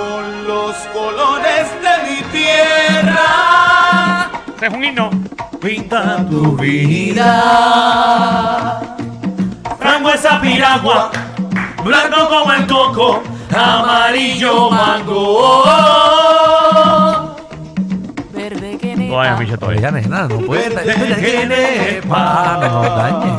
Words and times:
con 0.00 0.46
los 0.46 0.74
colores 0.94 1.66
de 1.84 1.94
mi 2.06 2.18
tierra. 2.32 3.28
Ese 4.56 4.66
es 4.66 4.72
un 4.72 4.84
himno. 4.84 5.10
Pinta 5.60 6.26
tu 6.30 6.56
vida. 6.56 7.30
Frambuesa 9.78 10.40
piragua, 10.40 11.10
blanco 11.84 12.28
como 12.28 12.52
el 12.52 12.66
coco, 12.66 13.22
amarillo 13.54 14.70
mango. 14.70 15.64
Verde 18.32 18.78
que 18.78 19.56
todavía. 19.58 19.90
Nena, 19.90 20.28
no 20.28 20.38
puede 20.38 20.70
Verde 20.70 21.16
que 21.20 21.46
nepa. 21.46 22.58
No 22.60 22.82
dañe. 22.96 23.32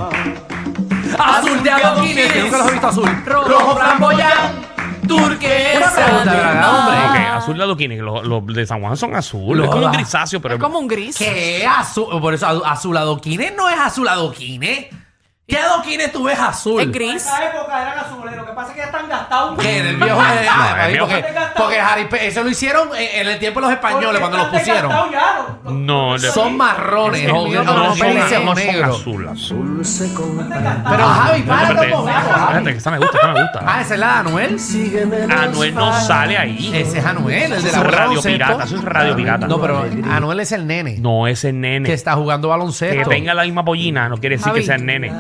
Azul 1.18 1.64
de 1.64 1.72
adoquines, 1.72 2.44
nunca 2.44 2.58
los 2.58 2.68
he 2.68 2.72
visto 2.72 2.88
azul. 2.88 3.10
rojo 3.26 3.76
flamboyán, 3.76 4.52
turquesa 5.08 5.61
pregunta, 6.24 6.48
de 6.48 6.54
¿verdad, 6.56 6.80
hombre? 6.80 6.96
mar. 6.98 7.10
Ok, 7.32 7.38
azul 7.44 7.58
de 7.58 7.64
adoquines, 7.64 8.00
los, 8.00 8.26
los 8.26 8.46
de 8.48 8.66
San 8.66 8.82
Juan 8.82 8.98
son 8.98 9.16
azules. 9.16 9.58
Los 9.58 9.66
Es 9.68 9.72
como 9.72 9.86
un 9.88 9.92
grisáceo, 9.92 10.42
pero. 10.42 10.56
Es 10.56 10.62
como 10.62 10.80
un 10.80 10.88
gris. 10.88 11.18
¿Qué 11.18 11.66
azul? 11.66 12.06
Por 12.22 12.34
eso 12.34 12.48
azu- 12.48 12.64
azul 12.66 12.96
adoquines 12.98 13.54
no 13.56 13.70
es 13.70 13.78
azul 13.80 14.08
adoquines. 14.08 14.88
¿Qué 15.52 15.58
adoquines 15.58 16.12
tú 16.14 16.24
ves 16.24 16.40
azul? 16.40 16.82
Es 16.82 16.92
gris. 16.92 17.16
esa 17.18 17.44
época 17.46 17.82
eran 17.82 18.00
azules, 18.00 18.36
lo 18.38 18.46
que 18.46 18.52
pasa 18.54 18.70
es 18.70 18.74
que 18.76 18.80
ya 18.80 18.86
están 18.86 19.10
gastados. 19.10 19.60
¿Qué? 19.60 19.80
En 19.80 19.86
el 19.88 19.98
viejo 19.98 20.18
de- 20.22 20.48
ah, 20.50 20.56
No, 20.72 20.76
el 20.76 20.82
ahí, 20.82 20.92
viejo- 20.94 21.08
porque, 21.08 21.26
porque 21.58 21.80
Harry 21.82 22.06
Pe- 22.06 22.28
eso 22.28 22.42
lo 22.44 22.50
hicieron 22.50 22.90
en, 22.96 23.22
en 23.22 23.28
el 23.34 23.38
tiempo 23.40 23.60
de 23.60 23.66
los 23.68 23.74
españoles 23.76 24.20
cuando 24.22 24.38
los 24.38 24.48
pusieron. 24.48 24.92
No, 25.86 26.18
de- 26.18 26.32
Son 26.32 26.56
marrones 26.56 27.30
o, 27.32 27.46
mío, 27.48 27.64
no, 27.66 27.74
no 27.76 27.86
son, 27.90 27.98
felices 27.98 28.40
no 28.44 28.56
son 28.56 28.56
negros. 28.66 29.00
azul, 29.02 29.28
azul. 29.28 29.82
Pero 30.90 31.08
Javi, 31.08 31.40
espérate, 31.40 31.86
un 31.86 31.90
momento, 31.92 32.20
Javi. 32.32 32.42
espérate, 32.44 32.72
que 32.72 32.78
esa 32.78 32.92
me 32.92 32.98
gusta, 33.00 33.18
esa 33.18 33.28
me 33.34 33.42
gusta. 33.42 33.60
Ah, 33.66 33.82
esa 33.82 33.94
es 33.96 34.00
la 34.00 34.08
de 34.08 34.14
Anuel. 34.14 34.58
Anuel 35.38 35.76
no 35.76 35.94
sale 36.02 36.38
ahí. 36.38 36.72
Ese 36.74 37.00
es 37.00 37.06
Anuel, 37.06 37.52
el 37.54 37.62
de 37.64 37.70
Eso 37.70 37.82
la 37.82 37.84
es 37.90 37.92
radio 37.92 38.08
baloncesto. 38.08 38.30
pirata, 38.32 38.64
eso 38.64 38.76
es 38.78 38.84
radio 38.84 39.16
pirata. 39.16 39.48
No, 39.48 39.60
pero 39.60 39.86
Anuel 40.10 40.40
es 40.40 40.52
el 40.52 40.66
nene 40.68 40.98
No, 41.00 41.28
ese 41.28 41.52
nene. 41.54 41.86
que 41.88 41.94
está 41.94 42.14
jugando 42.14 42.48
Que 42.48 42.52
baloncesto. 42.52 43.10
tenga 43.10 43.34
la 43.34 43.44
misma 43.44 43.66
pollina 43.66 44.08
no 44.10 44.18
quiere 44.18 44.36
decir 44.38 44.48
Javi. 44.50 44.60
que 44.62 44.66
sea 44.66 44.76
el 44.76 44.86
nene. 44.86 45.12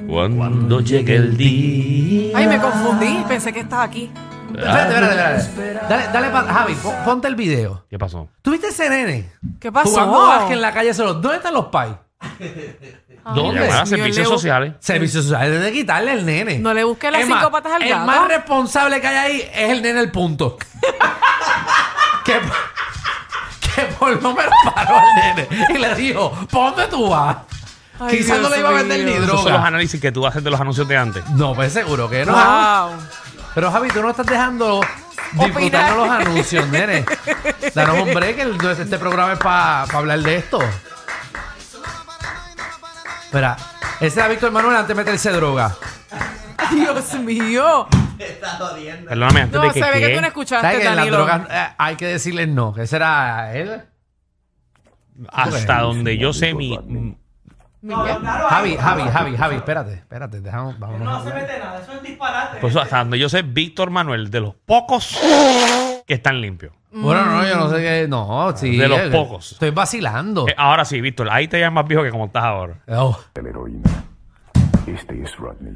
Cuando 0.08 0.80
llegue 0.82 1.16
el 1.18 1.36
día. 1.38 2.38
Ay, 2.38 2.48
me 2.48 2.60
confundí. 2.60 3.24
Pensé 3.28 3.52
que 3.54 3.60
estás 3.62 3.80
aquí. 3.88 4.10
Espérate, 4.56 4.94
espérate, 4.94 5.40
espérate. 5.42 5.86
Dale, 5.90 6.04
dale 6.14 6.30
pa- 6.30 6.44
Javi, 6.44 6.76
pon- 6.76 6.94
ponte 7.04 7.28
el 7.28 7.36
video. 7.36 7.86
¿Qué 7.90 7.98
pasó? 7.98 8.28
¿Tuviste 8.42 8.68
ese 8.68 8.88
nene? 8.90 9.32
¿Qué 9.60 9.72
pasó? 9.72 9.90
Jugando 9.90 10.28
básquet 10.28 10.52
en 10.54 10.62
la 10.62 10.72
calle 10.72 10.94
solo. 10.94 11.16
¿Dónde 11.16 11.38
están 11.38 11.54
los 11.56 11.66
pais? 11.68 11.94
¿Dónde? 13.34 13.62
Llamar 13.62 13.72
a 13.72 13.84
Dios 13.84 13.92
mío, 13.92 13.98
servicios 14.04 14.28
sociales. 14.28 14.74
Servicios 14.80 15.24
sociales. 15.26 15.62
De 15.62 15.72
quitarle 15.72 16.14
el 16.14 16.26
nene. 16.26 16.60
No 16.60 16.74
le 16.74 16.84
busques 16.84 17.12
las 17.12 17.22
Es 17.22 17.28
más, 17.30 17.40
cinco 17.40 17.52
patas 17.52 17.74
al 17.74 17.84
El 17.84 17.90
gato. 17.90 18.06
más 18.06 18.28
responsable 18.28 19.00
que 19.02 19.08
hay 19.08 19.16
ahí 19.16 19.50
es 19.54 19.70
el 19.70 19.82
nene 19.82 20.00
el 20.02 20.12
punto. 20.12 20.58
que, 22.26 22.34
que 23.76 23.82
por 24.00 24.22
no 24.22 24.34
me 24.34 24.44
paró 24.74 24.98
al 24.98 25.16
nene 25.16 25.48
y 25.70 25.78
le 25.78 25.96
dijo, 25.96 26.32
¿ponte 26.52 26.84
tú 26.88 27.10
vas? 27.10 27.38
Ay, 28.00 28.18
Quizás 28.18 28.40
no 28.40 28.48
Dios 28.48 28.52
le 28.52 28.60
iba 28.60 28.70
a 28.70 28.74
vender 28.74 29.00
mío. 29.06 29.08
ni 29.08 29.14
Esos 29.14 29.28
son 29.28 29.36
los 29.36 29.46
droga. 29.46 29.68
análisis 29.68 30.02
que 30.02 30.12
tú 30.12 30.26
haces 30.28 30.44
de 30.44 30.50
los 30.50 30.60
anuncios 30.60 30.88
de 30.88 30.98
antes. 30.98 31.30
No, 31.32 31.54
pues 31.54 31.72
seguro 31.72 32.10
que 32.10 32.26
no. 32.26 32.34
Wow. 32.34 32.98
Pero 33.56 33.72
Javi, 33.72 33.90
tú 33.90 34.02
no 34.02 34.10
estás 34.10 34.26
dejando 34.26 34.82
disfrutar 35.34 35.96
los 35.96 36.10
anuncios, 36.10 36.68
nene. 36.70 37.06
Danos 37.74 38.00
un 38.02 38.14
break, 38.14 38.40
el- 38.40 38.58
este 38.80 38.98
programa 38.98 39.34
es 39.34 39.40
para 39.40 39.84
hablar 39.84 40.20
de 40.20 40.36
esto. 40.38 40.60
Espera, 43.34 43.58
ese 44.00 44.20
era 44.20 44.30
Víctor 44.30 44.52
Manuel 44.52 44.76
antes 44.76 44.90
de 44.90 44.94
meterse 44.94 45.32
droga. 45.32 45.76
Dios 46.72 47.14
mío. 47.16 47.88
Perdóname, 49.08 49.42
antes 49.42 49.60
No, 49.60 49.62
de 49.68 49.74
que. 49.74 49.80
se 49.80 49.90
ve 49.92 50.00
que 50.00 50.08
¿qué? 50.10 50.16
tú 50.16 50.22
no 50.22 50.28
escuchaste, 50.28 50.62
¿Sabes 50.68 50.78
que 50.82 50.84
en 50.88 50.96
las 50.96 50.98
Danilo. 50.98 51.18
drogas 51.18 51.42
eh, 51.50 51.68
hay 51.80 51.96
que 51.96 52.06
decirles 52.06 52.48
no? 52.50 52.76
Que 52.76 52.84
ese 52.84 52.96
era 52.98 53.56
él. 53.56 53.82
Hasta 55.32 55.80
donde 55.82 56.20
yo 56.20 56.32
sé 56.32 56.54
mi. 56.54 56.78
Javi, 57.90 58.78
Javi, 58.78 59.02
Javi, 59.10 59.36
Javi, 59.36 59.56
espérate, 59.56 59.94
espérate, 59.96 60.40
dejamos, 60.40 60.78
vámonos. 60.78 61.02
No 61.04 61.24
se 61.24 61.34
mete 61.34 61.58
nada, 61.58 61.80
eso 61.82 61.92
es 61.94 62.04
disparate. 62.04 62.60
Pues 62.62 62.76
hasta 62.76 63.00
donde 63.00 63.18
yo 63.18 63.30
sé, 63.30 63.42
Víctor 63.42 63.90
Manuel, 63.90 64.30
de 64.30 64.42
los 64.42 64.54
pocos 64.54 65.20
que 66.06 66.14
están 66.14 66.40
limpios. 66.40 66.72
Bueno, 66.94 67.26
no, 67.26 67.48
yo 67.48 67.56
no 67.58 67.70
sé 67.70 67.78
qué, 67.78 68.08
no, 68.08 68.56
sí. 68.56 68.78
De 68.78 68.88
los 68.88 69.00
eh, 69.00 69.10
pocos. 69.12 69.54
Estoy 69.54 69.72
vacilando. 69.72 70.48
Eh, 70.48 70.54
ahora 70.58 70.86
sí, 70.86 71.02
Víctor, 71.02 71.30
ahí 71.32 71.48
te 71.48 71.60
llamas 71.60 71.84
más 71.84 71.88
viejo 71.90 72.04
que 72.04 72.12
como 72.12 72.26
estás 72.26 72.44
ahora. 72.44 72.76
Oh, 72.88 73.18
la 73.42 73.50
heroína. 73.50 73.90
Este 74.86 75.22
es 75.22 75.36
Rodney. 75.38 75.74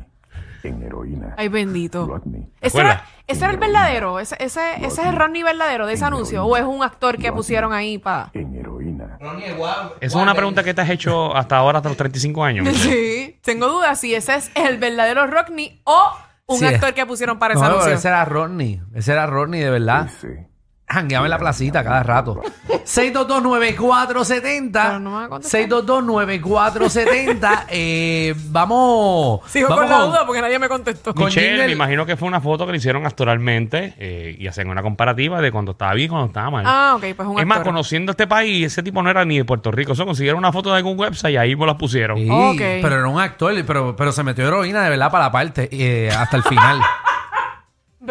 En 0.63 0.83
heroína. 0.83 1.33
Ay, 1.37 1.47
bendito. 1.47 2.05
Rodney. 2.05 2.49
¿Ese 2.61 2.79
era, 2.81 3.05
ese 3.25 3.43
era 3.45 3.53
el 3.53 3.59
verdadero? 3.59 4.19
¿Ese, 4.19 4.35
ese, 4.39 4.75
ese 4.85 5.01
es 5.01 5.07
el 5.07 5.15
Ronnie 5.15 5.43
verdadero 5.43 5.85
de 5.87 5.93
ese 5.93 6.03
anuncio? 6.03 6.43
¿O 6.45 6.57
es 6.57 6.63
un 6.63 6.83
actor 6.83 7.17
que 7.17 7.31
pusieron 7.31 7.73
ahí 7.73 7.97
para...? 7.99 8.31
En 8.33 8.53
heroína. 8.55 9.17
Esa 9.19 9.95
es 10.01 10.15
una 10.15 10.33
pregunta 10.35 10.63
que 10.63 10.73
te 10.73 10.81
has 10.81 10.89
hecho 10.89 11.33
hasta 11.35 11.57
ahora, 11.57 11.77
hasta 11.77 11.89
los 11.89 11.97
35 11.97 12.43
años. 12.43 12.67
Sí, 12.77 13.39
tengo 13.43 13.67
dudas 13.69 13.99
si 13.99 14.13
ese 14.13 14.35
es 14.35 14.51
el 14.55 14.77
verdadero 14.77 15.25
Rodney 15.27 15.81
o 15.85 16.11
un 16.47 16.59
Sí. 16.59 16.65
actor 16.65 16.93
que 16.93 17.05
pusieron 17.05 17.39
para 17.39 17.53
ese 17.53 17.63
no, 17.63 17.69
anuncio. 17.69 17.93
ese 17.93 18.07
era 18.07 18.25
Rodney. 18.25 18.81
Ese 18.93 19.11
era 19.13 19.25
Rodney, 19.25 19.61
de 19.61 19.69
verdad. 19.69 20.07
Ese. 20.07 20.47
Jangueaba 20.89 21.25
en 21.25 21.29
la 21.31 21.37
placita 21.37 21.83
cada 21.83 22.01
rato. 22.03 22.41
6229470. 22.87 24.71
Pero 24.71 24.99
no 24.99 25.09
me 25.11 25.15
va 25.17 25.23
a 25.25 25.29
contestar. 25.29 25.61
6229470. 25.61 27.65
Eh, 27.69 28.33
vamos. 28.49 29.41
Sigo 29.47 29.67
vamos 29.67 29.83
con 29.85 29.91
la 29.91 29.99
duda 30.05 30.25
porque 30.25 30.41
nadie 30.41 30.57
me 30.59 30.69
contestó. 30.69 31.13
con 31.13 31.25
Michelle, 31.25 31.47
jingle. 31.49 31.65
me 31.67 31.71
imagino 31.73 32.05
que 32.05 32.15
fue 32.15 32.27
una 32.29 32.39
foto 32.39 32.65
que 32.65 32.71
le 32.71 32.77
hicieron 32.77 33.05
actoralmente 33.05 33.93
eh, 33.97 34.35
y 34.39 34.47
hacen 34.47 34.69
una 34.69 34.81
comparativa 34.81 35.41
de 35.41 35.51
cuando 35.51 35.71
estaba 35.73 35.93
bien 35.95 36.05
y 36.05 36.09
cuando 36.09 36.27
estaba 36.27 36.49
mal. 36.49 36.63
Ah, 36.65 36.93
ok, 36.95 37.03
pues 37.15 37.27
un 37.27 37.39
es 37.39 37.45
más, 37.45 37.57
actor. 37.57 37.73
conociendo 37.73 38.11
este 38.11 38.25
país, 38.27 38.67
ese 38.67 38.81
tipo 38.83 39.03
no 39.03 39.09
era 39.09 39.25
ni 39.25 39.37
de 39.37 39.43
Puerto 39.45 39.69
Rico. 39.71 39.91
Eso 39.91 40.05
consiguieron 40.05 40.39
una 40.39 40.53
foto 40.53 40.69
de 40.71 40.77
algún 40.77 40.97
website 40.97 41.33
y 41.33 41.37
ahí 41.37 41.55
me 41.57 41.65
la 41.65 41.77
pusieron. 41.77 42.17
Sí, 42.17 42.29
Ok. 42.29 42.57
pero 42.81 42.95
era 42.95 43.07
un 43.07 43.19
actor, 43.19 43.53
pero, 43.65 43.93
pero 43.95 44.11
se 44.13 44.23
metió 44.23 44.47
heroína 44.47 44.83
de 44.83 44.89
verdad 44.91 45.11
para 45.11 45.25
la 45.25 45.31
parte, 45.31 45.67
eh, 45.71 46.09
hasta 46.11 46.37
el 46.37 46.43
final. 46.43 46.79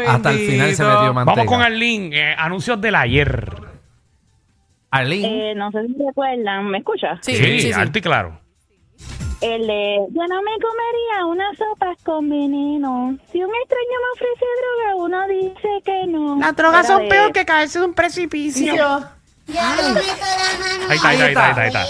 hasta 0.07 0.31
el 0.31 0.39
final 0.39 0.75
se 0.75 0.85
metió 0.85 1.15
manteca. 1.15 1.37
Vamos 1.37 1.47
con 1.53 1.63
Arlene, 1.63 2.17
eh, 2.17 2.35
anuncios 2.39 2.81
del 2.81 2.95
ayer. 2.95 3.53
Arlene. 4.91 5.51
Eh, 5.51 5.55
no 5.55 5.71
sé 5.73 5.87
si 5.87 5.95
recuerdan, 6.07 6.67
¿me 6.71 6.79
escuchas? 6.79 7.19
Sí, 7.23 7.37
sí, 7.37 7.61
sí. 7.61 7.73
alto 7.73 7.99
y 7.99 8.03
claro. 8.03 8.41
El 9.43 9.67
de, 9.67 9.97
yo 10.11 10.27
no 10.27 10.43
me 10.43 10.53
comería 10.59 11.27
unas 11.27 11.57
sopas 11.59 11.99
con 12.03 12.29
veneno. 12.31 13.19
Si 13.31 13.43
un 13.45 13.51
extraño 13.55 13.97
me 14.01 14.13
ofrece 14.15 14.45
droga, 14.63 14.97
uno 15.05 15.29
dice 15.29 15.69
que 15.85 16.07
no. 16.07 16.39
Las 16.39 16.57
drogas 16.57 16.87
son 16.87 17.03
de- 17.03 17.09
peor 17.09 17.33
que 17.33 17.45
caerse 17.45 17.79
de 17.81 17.85
un 17.85 17.93
precipicio. 17.95 18.75
Yo 18.75 18.99
no 19.55 19.95
meto 19.95 20.01
la 20.09 20.59
mano 20.59 20.87
Ahí 20.89 20.97
está, 20.97 21.09
ahí 21.11 21.21
está, 21.21 21.45
ahí 21.47 21.51
está, 21.51 21.61
ahí 21.63 21.69
está. 21.69 21.85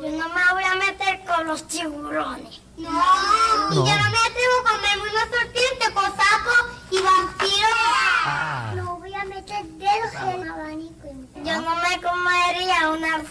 Yo 0.00 0.08
no 0.16 0.28
me 0.28 0.52
voy 0.52 0.62
a 0.64 0.74
meter 0.76 1.20
con 1.26 1.46
los 1.48 1.66
tiburones. 1.66 2.62
No. 2.78 2.88
Y 3.72 3.74
yo 3.74 3.82
no 3.82 4.10
me 4.10 4.29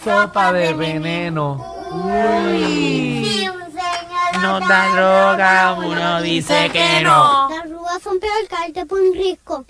Sopa 0.09 0.51
de 0.53 0.73
veneno. 0.73 1.63
Si 1.91 3.47
un 3.47 3.59
señor 3.71 4.41
No 4.41 4.59
da 4.59 4.87
droga, 4.89 5.73
uno 5.73 6.21
dice 6.23 6.67
que 6.73 7.01
no. 7.03 7.47
Las 7.49 7.59
arrugas 7.59 8.01
son 8.01 8.19
peor 8.19 8.33
que 8.49 8.65
el 8.65 8.73
tipo 8.73 8.95
un 8.95 9.13
risco. 9.13 9.65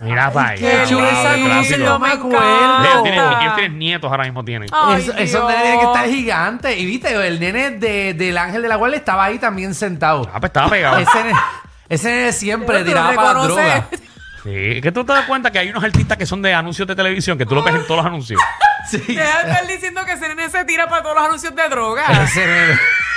Mira, 0.00 0.32
pa' 0.32 0.54
Qué 0.56 0.66
allá. 0.66 0.86
chulo 0.88 1.08
qué 1.08 1.16
anuncio, 1.16 1.46
clásico. 1.46 1.78
yo 1.78 1.98
me 2.00 2.08
acuerdo. 2.08 3.02
tienes- 3.04 3.36
¿Quiénes 3.38 3.54
tienes 3.54 3.72
nietos 3.78 4.10
ahora 4.10 4.24
mismo 4.24 4.44
tienen? 4.44 4.68
Ay, 4.72 5.00
Eso, 5.02 5.12
Dios. 5.12 5.16
eso 5.30 5.46
tiene 5.46 5.78
que 5.78 5.84
estar 5.84 6.08
gigante. 6.08 6.76
Y 6.76 6.84
viste, 6.86 7.28
el 7.28 7.38
nene 7.38 7.70
de, 7.70 8.14
del 8.14 8.36
ángel 8.36 8.62
de 8.62 8.68
la 8.68 8.74
guardia 8.76 8.96
estaba 8.98 9.24
ahí 9.26 9.38
también 9.38 9.74
sentado. 9.76 10.28
Ah, 10.34 10.40
pues 10.40 10.50
estaba 10.50 10.68
pegado. 10.70 10.98
Ese 10.98 11.22
nene, 11.22 11.38
ese 11.88 12.08
nene 12.10 12.32
siempre 12.32 12.82
tiraba 12.82 13.12
para 13.14 13.32
la 13.34 13.44
droga. 13.44 13.88
Sí, 14.42 14.80
que 14.82 14.90
tú 14.90 15.04
te 15.04 15.12
das 15.12 15.24
cuenta 15.26 15.52
que 15.52 15.60
hay 15.60 15.68
unos 15.70 15.84
artistas 15.84 16.18
que 16.18 16.26
son 16.26 16.42
de 16.42 16.52
anuncios 16.52 16.88
de 16.88 16.96
televisión 16.96 17.38
que 17.38 17.46
tú 17.46 17.54
lo 17.54 17.62
ves 17.62 17.76
en 17.76 17.82
todos 17.86 17.98
los 17.98 18.06
anuncios. 18.06 18.40
Sí. 18.88 18.98
Deja 19.06 19.42
de 19.44 19.50
estar 19.50 19.66
diciendo 19.66 20.04
que 20.04 20.12
ese 20.12 20.28
nene 20.28 20.48
se 20.50 20.64
tira 20.64 20.88
para 20.88 21.02
todos 21.02 21.14
los 21.16 21.24
anuncios 21.24 21.54
de 21.54 21.68
droga. 21.68 22.04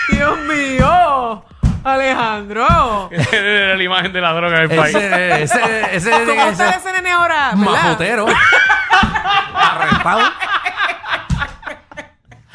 Dios 0.09 0.37
mío. 0.39 1.43
Alejandro. 1.83 3.09
Era 3.11 3.75
la 3.75 3.83
imagen 3.83 4.11
de 4.11 4.21
la 4.21 4.33
droga 4.33 4.59
del 4.61 4.69
país. 4.75 4.95
Ese. 4.95 5.43
Ese, 5.43 5.59
ese. 5.91 6.11
¿Cómo 6.25 6.41
está 6.45 6.69
ese 6.71 6.91
nene 6.93 7.11
ahora? 7.11 7.51
¿verdad? 7.53 7.83
Majotero. 7.83 8.25
Arrestado. 9.53 10.21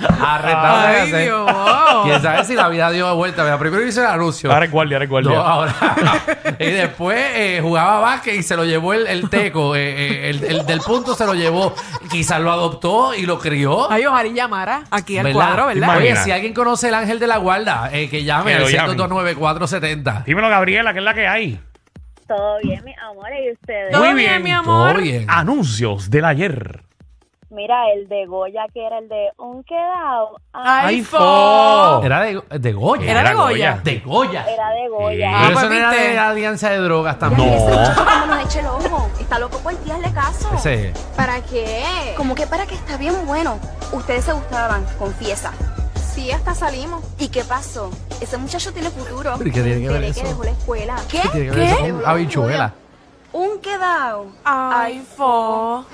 Arrestado 0.08 1.47
Ay. 1.47 2.05
Quién 2.05 2.23
sabe 2.23 2.44
si 2.44 2.55
la 2.55 2.69
vida 2.69 2.91
dio 2.91 3.14
vuelta. 3.14 3.43
Mira, 3.44 3.58
primero 3.58 3.87
hizo 3.87 4.00
el 4.00 4.06
anuncio. 4.06 4.50
Ahora 4.52 4.64
es 4.67 4.70
guardia, 4.70 4.97
ahora 4.97 5.05
es 5.05 5.11
guardia. 5.11 5.31
No, 5.35 5.41
ahora. 5.41 5.75
y 6.58 6.70
después 6.70 7.19
eh, 7.35 7.58
jugaba 7.62 8.00
básquet 8.00 8.35
y 8.37 8.43
se 8.43 8.56
lo 8.56 8.64
llevó 8.64 8.94
el, 8.94 9.06
el 9.06 9.29
teco. 9.29 9.76
eh, 9.76 9.81
eh, 9.81 10.31
el, 10.31 10.44
el 10.44 10.67
del 10.67 10.81
punto 10.81 11.14
se 11.14 11.26
lo 11.26 11.35
llevó. 11.35 11.75
Quizás 12.11 12.41
lo 12.41 12.50
adoptó 12.52 13.14
y 13.14 13.26
lo 13.26 13.38
crió. 13.38 13.91
Ay, 13.91 14.06
ojalá 14.06 14.29
y 14.29 14.35
llamara 14.35 14.85
aquí 14.91 15.19
al 15.19 15.25
¿Verdad? 15.25 15.37
cuadro, 15.38 15.67
¿verdad? 15.67 15.88
Oye, 15.97 16.06
Imagina. 16.08 16.25
si 16.25 16.31
alguien 16.32 16.55
conoce 16.55 16.88
el 16.88 16.94
ángel 16.94 17.19
de 17.19 17.26
la 17.26 17.37
guarda, 17.38 17.91
eh, 17.93 18.08
que 18.08 18.25
llame 18.25 18.55
al 18.55 18.62
lo 18.62 18.69
llamen. 18.69 18.99
129-470. 18.99 20.25
Dímelo, 20.25 20.49
Gabriela, 20.49 20.93
que 20.93 20.99
es 20.99 21.05
la 21.05 21.14
que 21.14 21.26
hay. 21.26 21.61
Todo 22.26 22.58
bien, 22.62 22.85
mi 22.85 22.94
amor, 22.94 23.26
¿y 23.44 23.53
ustedes? 23.53 23.91
Todo 23.91 24.05
Muy 24.05 24.14
bien, 24.14 24.31
bien, 24.31 24.43
mi 24.44 24.53
amor. 24.53 24.93
Todo 24.93 25.03
bien. 25.03 25.26
Anuncios 25.29 26.11
del 26.11 26.25
ayer. 26.25 26.82
Mira, 27.50 27.91
el 27.93 28.08
de 28.08 28.26
Goya, 28.26 28.67
que 28.73 28.87
era 28.87 28.99
el 28.99 29.08
de 29.08 29.31
un 29.38 29.64
quedado. 29.64 30.38
Ay, 30.52 31.02
fo. 31.02 32.00
Era 32.02 32.20
de, 32.20 32.41
de 32.61 32.73
Goya. 32.73 33.11
Era 33.11 33.29
de 33.29 33.35
Goya. 33.35 33.81
De 33.82 33.99
Goya. 33.99 34.44
Era 34.49 34.70
de 34.70 34.88
Goya. 34.88 35.31
Ah, 35.35 35.41
Pero 35.43 35.52
pues 35.55 35.64
eso 35.64 35.69
no 35.73 35.76
era 35.81 35.91
viste. 35.91 36.08
de 36.11 36.19
alianza 36.19 36.70
de 36.70 36.79
drogas 36.79 37.14
No. 37.14 37.19
también. 37.19 37.58
Cuando 37.97 38.26
nos 38.37 38.44
eche 38.44 38.61
el 38.61 38.67
ojo. 38.67 39.11
Está 39.20 39.38
loco 39.41 39.58
por 39.58 39.75
ti, 39.75 39.91
hazle 39.91 40.12
caso. 40.12 40.49
Ese. 40.55 40.93
¿Para 41.17 41.41
qué? 41.43 42.14
Como 42.17 42.37
que 42.37 42.47
para 42.47 42.67
que 42.67 42.76
está 42.76 42.97
bien 42.97 43.14
bueno. 43.26 43.58
Ustedes 43.93 44.25
se 44.26 44.32
gustaban, 44.32 44.85
confiesa. 44.96 45.53
Sí, 46.14 46.31
hasta 46.31 46.55
salimos. 46.55 47.03
¿Y 47.19 47.29
qué 47.29 47.43
pasó? 47.43 47.91
Ese 48.20 48.38
muchacho 48.38 48.73
tiene 48.73 48.91
futuro. 48.91 49.35
¿Pero 49.38 49.50
y 49.50 49.53
qué 49.53 49.62
tiene 49.62 49.81
que 49.82 49.88
ver 49.88 50.05
eso? 50.05 50.23
que 50.23 50.29
dejó 50.29 50.44
la 50.44 50.50
escuela. 50.53 50.96
¿Qué? 51.11 51.20
¿Qué 51.32 51.49
eso 51.49 51.79
con 51.96 52.03
habichuela? 52.08 52.73
Un 53.32 53.61
quedado. 53.61 54.26
Ay, 54.44 55.05
fo. 55.17 55.85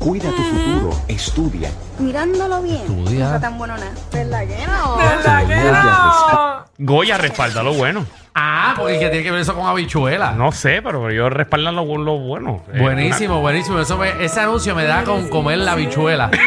Cuida 0.00 0.30
tu 0.30 0.42
futuro. 0.42 0.90
Estudia. 1.08 1.70
Mirándolo 1.98 2.62
bien. 2.62 2.76
Estudia. 2.78 3.18
No 3.20 3.24
está 3.26 3.40
tan 3.40 3.58
bueno 3.58 3.76
nada. 3.76 3.92
¿Verdad 4.10 4.40
que 4.48 4.66
no? 4.66 4.96
¿Verdad 4.96 5.46
que 5.46 5.56
no? 5.56 6.64
Goya 6.92 7.18
respalda 7.18 7.62
lo 7.62 7.74
bueno. 7.74 8.04
Ah, 8.34 8.72
porque 8.76 8.98
¿qué 8.98 9.08
tiene 9.10 9.22
que 9.24 9.30
ver 9.30 9.40
eso 9.42 9.54
con 9.54 9.66
habichuela? 9.66 10.32
No 10.32 10.52
sé, 10.52 10.80
pero 10.82 11.10
yo 11.12 11.28
respaldan 11.28 11.76
lo, 11.76 11.84
lo 11.98 12.16
bueno. 12.18 12.62
Eh, 12.72 12.80
Buenísimo, 12.80 13.40
buenísimo. 13.40 13.78
Eso 13.80 13.98
me- 13.98 14.24
ese 14.24 14.40
anuncio 14.40 14.74
me 14.74 14.84
da 14.84 15.04
con 15.04 15.28
comer 15.28 15.58
la 15.58 15.72
habichuela. 15.72 16.30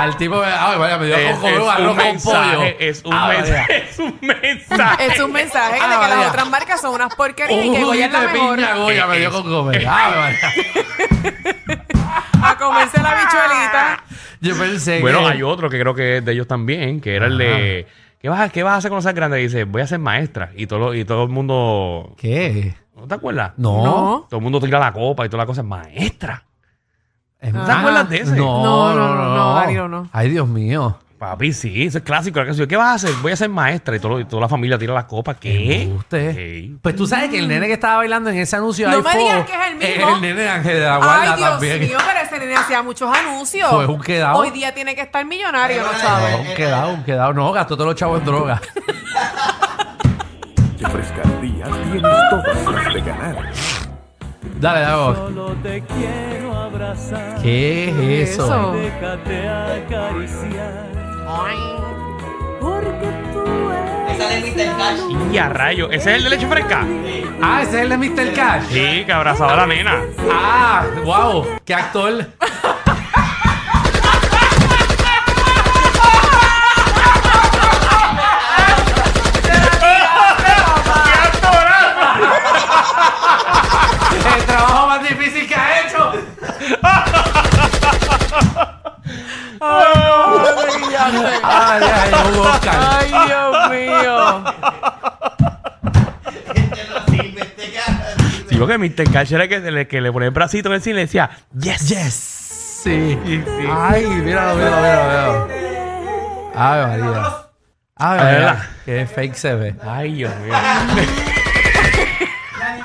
Al 0.00 0.16
tipo, 0.16 0.36
me- 0.40 0.46
ay, 0.46 0.78
vaya, 0.78 0.98
me 0.98 1.06
dio 1.06 1.16
Es, 1.16 1.32
con 1.32 1.40
comer 1.40 1.54
es 1.54 1.60
un 1.62 1.68
arroz 1.70 1.80
un 1.90 1.96
con 1.96 2.04
mensaje, 2.06 2.56
pollo. 2.56 2.76
es 2.78 3.02
un 3.04 3.12
Ah, 3.14 3.28
mensaje, 3.28 3.84
es 3.90 3.98
un 3.98 4.18
mensaje. 4.20 5.06
Es 5.06 5.20
un 5.20 5.32
mensaje 5.32 5.72
de 5.74 5.80
Ah, 5.80 5.84
que 5.84 5.88
las 6.08 6.10
María. 6.16 6.28
otras 6.28 6.48
marcas 6.50 6.80
son 6.80 6.94
unas 6.94 7.14
porquerías 7.14 7.64
y 7.66 7.72
que 7.72 7.84
Goya 7.84 8.06
es 8.06 8.12
la 8.12 8.20
mejor. 8.20 8.56
piña 8.56 8.74
Goya 8.76 9.06
me 9.06 9.18
dio 9.18 9.30
con 9.30 9.42
comer. 9.42 9.84
Ah, 9.88 10.10
vaya. 10.16 10.38
A 12.42 12.56
comerse 12.56 13.02
la 13.02 13.14
bichuelita. 13.14 14.04
Yo 14.40 14.56
pensé 14.58 15.00
Bueno, 15.00 15.20
que... 15.20 15.26
hay 15.26 15.42
otro 15.42 15.68
que 15.68 15.78
creo 15.78 15.94
que 15.94 16.16
es 16.18 16.24
de 16.24 16.32
ellos 16.32 16.46
también, 16.48 17.00
que 17.00 17.14
era 17.14 17.26
el 17.26 17.36
de... 17.38 17.86
¿Qué 18.18 18.28
vas, 18.28 18.40
a, 18.40 18.48
¿Qué 18.48 18.62
vas 18.62 18.72
a 18.74 18.76
hacer 18.76 18.90
cuando 18.90 19.02
seas 19.02 19.14
grande? 19.14 19.40
Y 19.40 19.44
dice, 19.44 19.64
voy 19.64 19.82
a 19.82 19.86
ser 19.86 19.98
maestra. 19.98 20.50
Y 20.56 20.66
todo, 20.66 20.78
lo- 20.78 20.94
y 20.94 21.04
todo 21.04 21.22
el 21.24 21.28
mundo... 21.30 22.14
¿Qué? 22.18 22.74
¿No 22.96 23.06
te 23.06 23.14
acuerdas? 23.14 23.52
No. 23.56 23.82
No. 23.84 24.26
Todo 24.28 24.38
el 24.38 24.42
mundo 24.42 24.60
tira 24.60 24.78
la 24.78 24.92
copa 24.92 25.24
y 25.24 25.28
toda 25.28 25.42
la 25.42 25.46
cosa. 25.46 25.62
Maestra. 25.62 26.42
Es 27.40 27.52
¿No 27.54 27.64
te 27.64 27.72
acuerdas 27.72 28.08
de 28.10 28.16
ese? 28.18 28.36
No, 28.36 28.62
No, 28.62 28.94
no, 28.94 29.14
no, 29.14 29.24
no. 29.24 29.34
no, 29.36 29.54
Danilo, 29.54 29.88
no. 29.88 30.08
Ay, 30.12 30.28
Dios 30.30 30.46
mío. 30.46 30.98
Papi, 31.18 31.52
sí, 31.52 31.84
eso 31.84 31.98
es 31.98 32.04
clásico. 32.04 32.38
La 32.38 32.46
canción. 32.46 32.66
¿Qué 32.66 32.76
vas 32.76 32.88
a 32.88 32.94
hacer? 32.94 33.10
Voy 33.20 33.30
a 33.32 33.36
ser 33.36 33.50
maestra. 33.50 33.94
Y, 33.94 34.00
todo, 34.00 34.18
y 34.20 34.24
toda 34.24 34.40
la 34.42 34.48
familia 34.48 34.78
tira 34.78 34.94
las 34.94 35.04
copas. 35.04 35.36
¿Qué? 35.38 35.90
Sí. 36.10 36.76
Pues 36.80 36.96
tú 36.96 37.06
sabes 37.06 37.28
que 37.28 37.38
el 37.38 37.46
nene 37.46 37.66
que 37.66 37.74
estaba 37.74 37.96
bailando 37.96 38.30
en 38.30 38.38
ese 38.38 38.56
anuncio 38.56 38.88
No 38.90 39.02
me 39.02 39.18
digas 39.18 39.44
que 39.44 39.52
es 39.52 39.60
el 39.70 39.76
mismo. 39.76 40.14
el 40.16 40.20
nene 40.22 40.40
de 40.40 40.48
Ángel 40.48 40.74
de 40.76 40.80
la 40.80 40.96
Guarda 40.96 41.20
Ay, 41.32 41.36
Dios 41.36 41.50
también. 41.50 41.80
mío, 41.80 41.98
pero 42.06 42.20
ese 42.26 42.38
nene 42.38 42.56
hacía 42.56 42.82
muchos 42.82 43.14
anuncios. 43.14 43.68
Fue 43.68 43.86
un 43.86 44.00
quedado. 44.00 44.38
Hoy 44.38 44.50
día 44.50 44.72
tiene 44.74 44.94
que 44.94 45.02
estar 45.02 45.22
millonario, 45.26 45.82
¿no, 45.82 45.92
No, 45.92 45.98
sabes? 45.98 46.48
un 46.48 46.54
quedado, 46.54 46.94
un 46.94 47.04
quedado. 47.04 47.32
No, 47.34 47.52
gastó 47.52 47.74
todos 47.76 47.88
los 47.90 47.96
chavos 47.96 48.20
en 48.20 48.24
droga. 48.24 48.60
Frescardía 50.90 51.64
tienes 51.66 52.02
todas 52.30 52.64
las 52.84 52.94
de 52.94 53.00
ganar. 53.02 53.36
Dale, 54.58 54.80
dale. 54.80 55.16
Solo 55.16 55.52
te 55.62 55.82
quiero. 55.82 56.49
¿Qué 57.42 57.88
es 57.88 58.30
eso? 58.30 58.44
Eso. 58.44 58.72
Déjate 58.72 59.48
acariciar. 59.48 60.90
Y 65.32 65.38
a 65.38 65.48
rayo. 65.48 65.90
¿Ese 65.90 66.10
es 66.10 66.16
el 66.16 66.24
de 66.24 66.30
leche 66.30 66.46
fresca? 66.46 66.86
Ah, 67.40 67.62
ese 67.62 67.78
es 67.78 67.82
el 67.82 67.88
de 67.90 67.96
Mr. 67.96 68.32
Cash. 68.34 68.64
Sí, 68.68 69.04
que 69.04 69.12
abrazaba 69.12 69.52
a 69.52 69.56
la 69.56 69.66
nena. 69.66 70.02
Ah, 70.30 70.84
wow. 71.04 71.46
Qué 71.64 71.74
actor. 71.74 72.26
Ay, 91.42 91.82
ay, 91.82 92.12
un 92.32 92.38
Oscar. 92.38 92.78
Ay, 92.90 93.08
Dios 93.26 93.70
mío. 93.70 94.44
Sí, 98.48 98.56
porque 98.56 98.78
Mr. 98.78 99.10
Cash 99.12 99.32
era 99.32 99.44
el 99.44 99.48
que, 99.48 99.56
el 99.56 99.86
que 99.86 100.00
le 100.00 100.12
ponía 100.12 100.28
el 100.28 100.34
bracito 100.34 100.68
en 100.68 100.74
el 100.74 100.82
cine 100.82 100.98
y 100.98 101.02
decía, 101.02 101.30
yes. 101.58 101.88
Yes. 101.88 102.40
Sí. 102.82 103.18
Ay, 103.70 104.06
míralo, 104.06 104.54
míralo, 104.56 104.76
míralo, 104.76 105.46
míralo. 105.46 106.50
Ay, 106.54 106.86
María. 106.86 107.22
Ay, 107.96 108.18
María. 108.18 108.70
Qué 108.84 109.06
fake 109.06 109.34
se 109.34 109.54
ve. 109.54 109.74
Ay, 109.86 110.14
Dios 110.14 110.32
mío. 110.40 110.54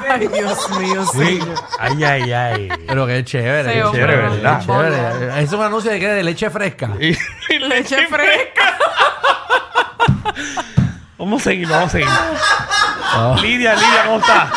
Ay, 0.09 0.27
Dios 0.27 0.69
mío, 0.79 1.05
Sí. 1.13 1.39
Ay, 1.79 2.03
ay, 2.03 2.33
ay. 2.33 2.69
Pero 2.87 3.05
qué 3.07 3.23
chévere, 3.23 3.69
Sí, 3.69 3.75
qué 3.75 3.83
hombre, 3.83 4.01
chévere, 4.01 4.23
hombre, 4.27 4.41
¿verdad? 4.41 4.59
qué 4.59 4.65
Chévere. 4.65 5.43
Es 5.43 5.53
un 5.53 5.61
anuncio 5.61 5.91
de 5.91 5.99
que 5.99 6.07
de 6.07 6.23
leche 6.23 6.49
fresca. 6.49 6.89
Y- 6.99 7.11
y 7.53 7.59
Leche 7.69 8.07
fresca. 8.07 8.77
Vamos 11.17 11.41
a 11.41 11.43
seguir, 11.45 11.67
vamos 11.67 11.87
a 11.87 11.89
seguir. 11.89 12.07
Oh. 13.17 13.35
Lidia, 13.41 13.73
Lidia, 13.73 14.03
¿cómo 14.05 14.17
estás? 14.19 14.49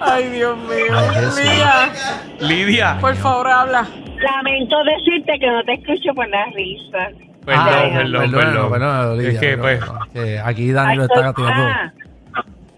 Ay, 0.00 0.28
Dios 0.30 0.58
mío. 0.58 0.98
Ay, 0.98 1.08
Jesús. 1.14 1.36
Lidia, 1.38 1.92
Lidia. 2.40 2.98
por 3.00 3.14
favor, 3.16 3.48
habla. 3.48 3.86
Lamento 4.18 4.76
decirte 4.84 5.38
que 5.38 5.46
no 5.46 5.62
te 5.64 5.74
escucho 5.74 6.12
por 6.14 6.28
la 6.28 6.44
risa. 6.54 7.08
Perdón, 7.44 7.66
Ah, 7.68 7.90
perdón, 7.94 8.30
perdón. 8.32 8.70
perdón, 8.72 9.18
Lidia, 9.18 9.32
es 9.32 9.38
que, 9.38 9.56
perdón, 9.56 9.62
pues. 9.62 9.78
perdón. 9.78 10.08
Que 10.12 10.40
aquí 10.40 10.72
Danilo 10.72 11.02
Ay, 11.02 11.08
está 11.08 11.22
soy- 11.24 11.34
tirando. 11.34 11.66
ah, 11.68 11.92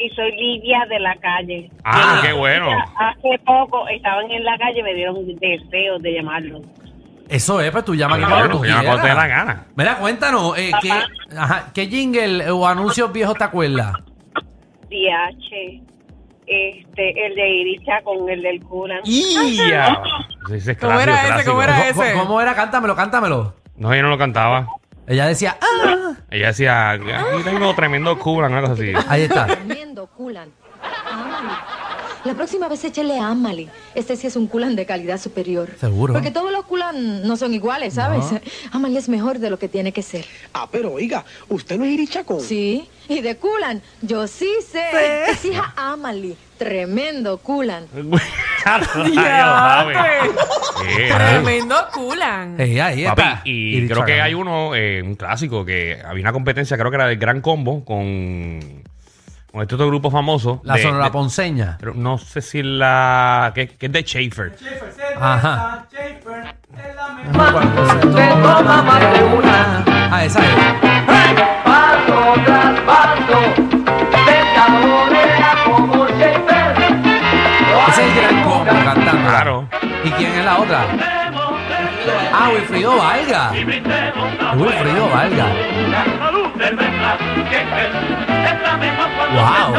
y 0.05 0.11
soy 0.11 0.33
Lidia 0.33 0.85
de 0.89 0.99
la 0.99 1.15
calle. 1.17 1.71
Ah, 1.85 2.21
qué 2.23 2.33
bueno. 2.33 2.69
Hace 2.97 3.39
poco 3.45 3.87
estaban 3.89 4.31
en 4.31 4.45
la 4.45 4.57
calle 4.59 4.81
y 4.81 4.83
me 4.83 4.95
dieron 4.95 5.27
deseos 5.37 6.03
de 6.03 6.13
llamarlo. 6.15 6.61
Eso 7.29 7.61
es, 7.61 7.71
pues 7.71 7.85
tú 7.85 7.95
llamas 7.95 8.19
tú 8.21 8.59
cuando 8.59 8.61
te 9.01 9.09
dé 9.09 9.15
la 9.15 9.27
gana. 9.27 9.67
Mira, 9.75 9.97
cuéntanos, 9.97 10.59
eh, 10.59 10.71
¿qué, 10.83 10.91
ajá, 11.35 11.71
¿qué 11.73 11.87
jingle 11.87 12.51
o 12.51 12.67
anuncios 12.67 13.11
viejos 13.13 13.39
te 13.39 13.45
acuerdas? 13.45 13.95
DH, 14.91 15.81
este, 16.47 17.27
el 17.27 17.35
de 17.35 17.49
Iricha 17.49 18.03
con 18.03 18.29
el 18.29 18.43
del 18.43 18.63
cura. 18.63 19.01
¡Ya! 19.05 20.03
Sí, 20.47 20.55
ese 20.57 20.73
es 20.73 20.79
¿Cómo 20.79 21.01
era 21.01 21.21
clásico, 21.25 21.39
ese? 21.39 21.51
¿Cómo 21.51 21.63
era 21.63 21.77
¿Cómo, 21.93 22.03
ese? 22.03 22.19
cómo 22.19 22.41
era? 22.41 22.55
Cántamelo, 22.55 22.97
cántamelo. 22.97 23.55
No, 23.77 23.93
ella 23.93 24.03
no 24.03 24.11
lo 24.11 24.19
cantaba. 24.19 24.67
Ella 25.07 25.27
decía, 25.27 25.57
ah, 25.61 26.13
Ella 26.31 26.49
decía, 26.49 26.91
aquí 26.91 27.07
tengo 27.45 27.75
tremendo 27.75 28.19
culo, 28.19 28.47
una 28.47 28.61
cosa 28.61 28.75
así. 28.75 28.93
ahí 29.09 29.23
está. 29.23 29.47
Culan. 30.07 30.51
Ámale. 31.11 31.59
La 32.25 32.35
próxima 32.35 32.69
vez 32.69 32.85
échale 32.85 33.19
a 33.19 33.29
Ámale. 33.29 33.69
Este 33.97 34.15
sí 34.17 34.29
es 34.29 34.37
un 34.37 34.47
culan 34.47 34.77
de 34.77 34.87
calidad 34.87 35.19
superior. 35.19 35.71
Seguro. 35.81 36.13
Porque 36.13 36.31
todos 36.31 36.53
los 36.53 36.65
culan 36.67 37.27
no 37.27 37.37
son 37.37 37.53
iguales, 37.53 37.95
¿sabes? 37.95 38.27
Ámale 38.71 38.99
es 38.99 39.09
mejor 39.09 39.39
de 39.41 39.51
lo 39.51 39.59
que 39.59 39.69
tiene 39.69 39.91
que 39.93 40.03
ser. 40.03 40.25
Ah, 40.55 40.69
pero 40.71 40.93
oiga, 40.93 41.25
usted 41.49 41.77
no 41.79 41.85
es 41.85 41.91
irichacón. 41.91 42.41
Sí, 42.41 42.89
y 43.09 43.21
de 43.23 43.37
culan, 43.37 43.83
yo 44.03 44.29
sí 44.29 44.49
sé. 44.71 45.31
Es 45.31 45.45
hija 45.45 45.73
Ámale. 45.77 46.37
Tremendo 46.59 47.39
culan. 47.39 47.87
Eh, 50.89 51.11
Tremendo 51.13 51.75
culan. 51.93 52.61
Ey, 52.61 52.79
ahí 52.79 53.05
Papi, 53.05 53.23
está. 53.23 53.43
y 53.45 53.89
creo 53.89 54.05
que 54.05 54.21
hay 54.21 54.35
uno, 54.35 54.75
eh, 54.75 55.03
un 55.03 55.15
clásico, 55.17 55.65
que 55.65 56.01
había 56.05 56.23
una 56.23 56.33
competencia, 56.33 56.77
creo 56.77 56.91
que 56.91 56.95
era 56.97 57.07
del 57.07 57.19
Gran 57.19 57.41
Combo, 57.41 57.85
con 57.85 58.61
este 59.61 59.75
otro 59.75 59.87
grupo 59.89 60.11
famoso. 60.11 60.61
La 60.65 60.75
de- 60.77 60.83
sonora 60.83 61.05
de- 61.07 61.11
ponceña. 61.11 61.77
pero 61.79 61.93
no 61.95 62.17
sé 62.19 62.41
si 62.41 62.63
la. 62.63 63.53
que, 63.55 63.69
que 63.69 63.87
es 63.87 63.93
de 63.93 64.03
Schaefer. 64.03 64.57
Ajá. 65.21 65.87
Schaefer, 65.91 66.55
es 66.77 66.97
la 66.97 67.09
mejor. 67.09 67.63
Ah, 70.11 70.25
esa 70.25 70.41
es. 70.41 70.47
Paso 71.65 72.35
tras 72.45 72.81
paso, 72.81 73.41
pescadores 74.27 75.47
como 75.65 76.07
Schaefer. 76.07 76.75
Ese 77.89 78.03
es 78.03 78.17
el 78.17 78.23
gran 78.23 78.43
combo 78.45 78.65
cantando. 78.85 79.29
Claro. 79.29 79.69
¿Y 80.05 80.11
quién 80.13 80.33
es 80.33 80.45
la 80.45 80.59
otra? 80.59 80.87
Ah, 82.33 82.51
Wilfrido 82.53 82.97
Valga. 82.97 83.53
Wilfrido 84.57 85.09
Valga. 85.11 85.47
Wow. 89.33 89.73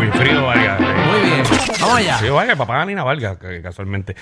Wilfrido 0.00 0.46
Vargas. 0.46 0.80
eh. 0.80 0.84
Muy 1.10 1.20
bien. 1.30 1.42
Vamos 1.80 1.96
allá. 1.96 2.12
Wilfrido 2.12 2.34
Vargas, 2.34 2.52
el 2.52 2.58
papá 2.58 2.80
de 2.80 2.86
Nina 2.86 3.04
que- 3.38 3.62
casualmente. 3.62 4.14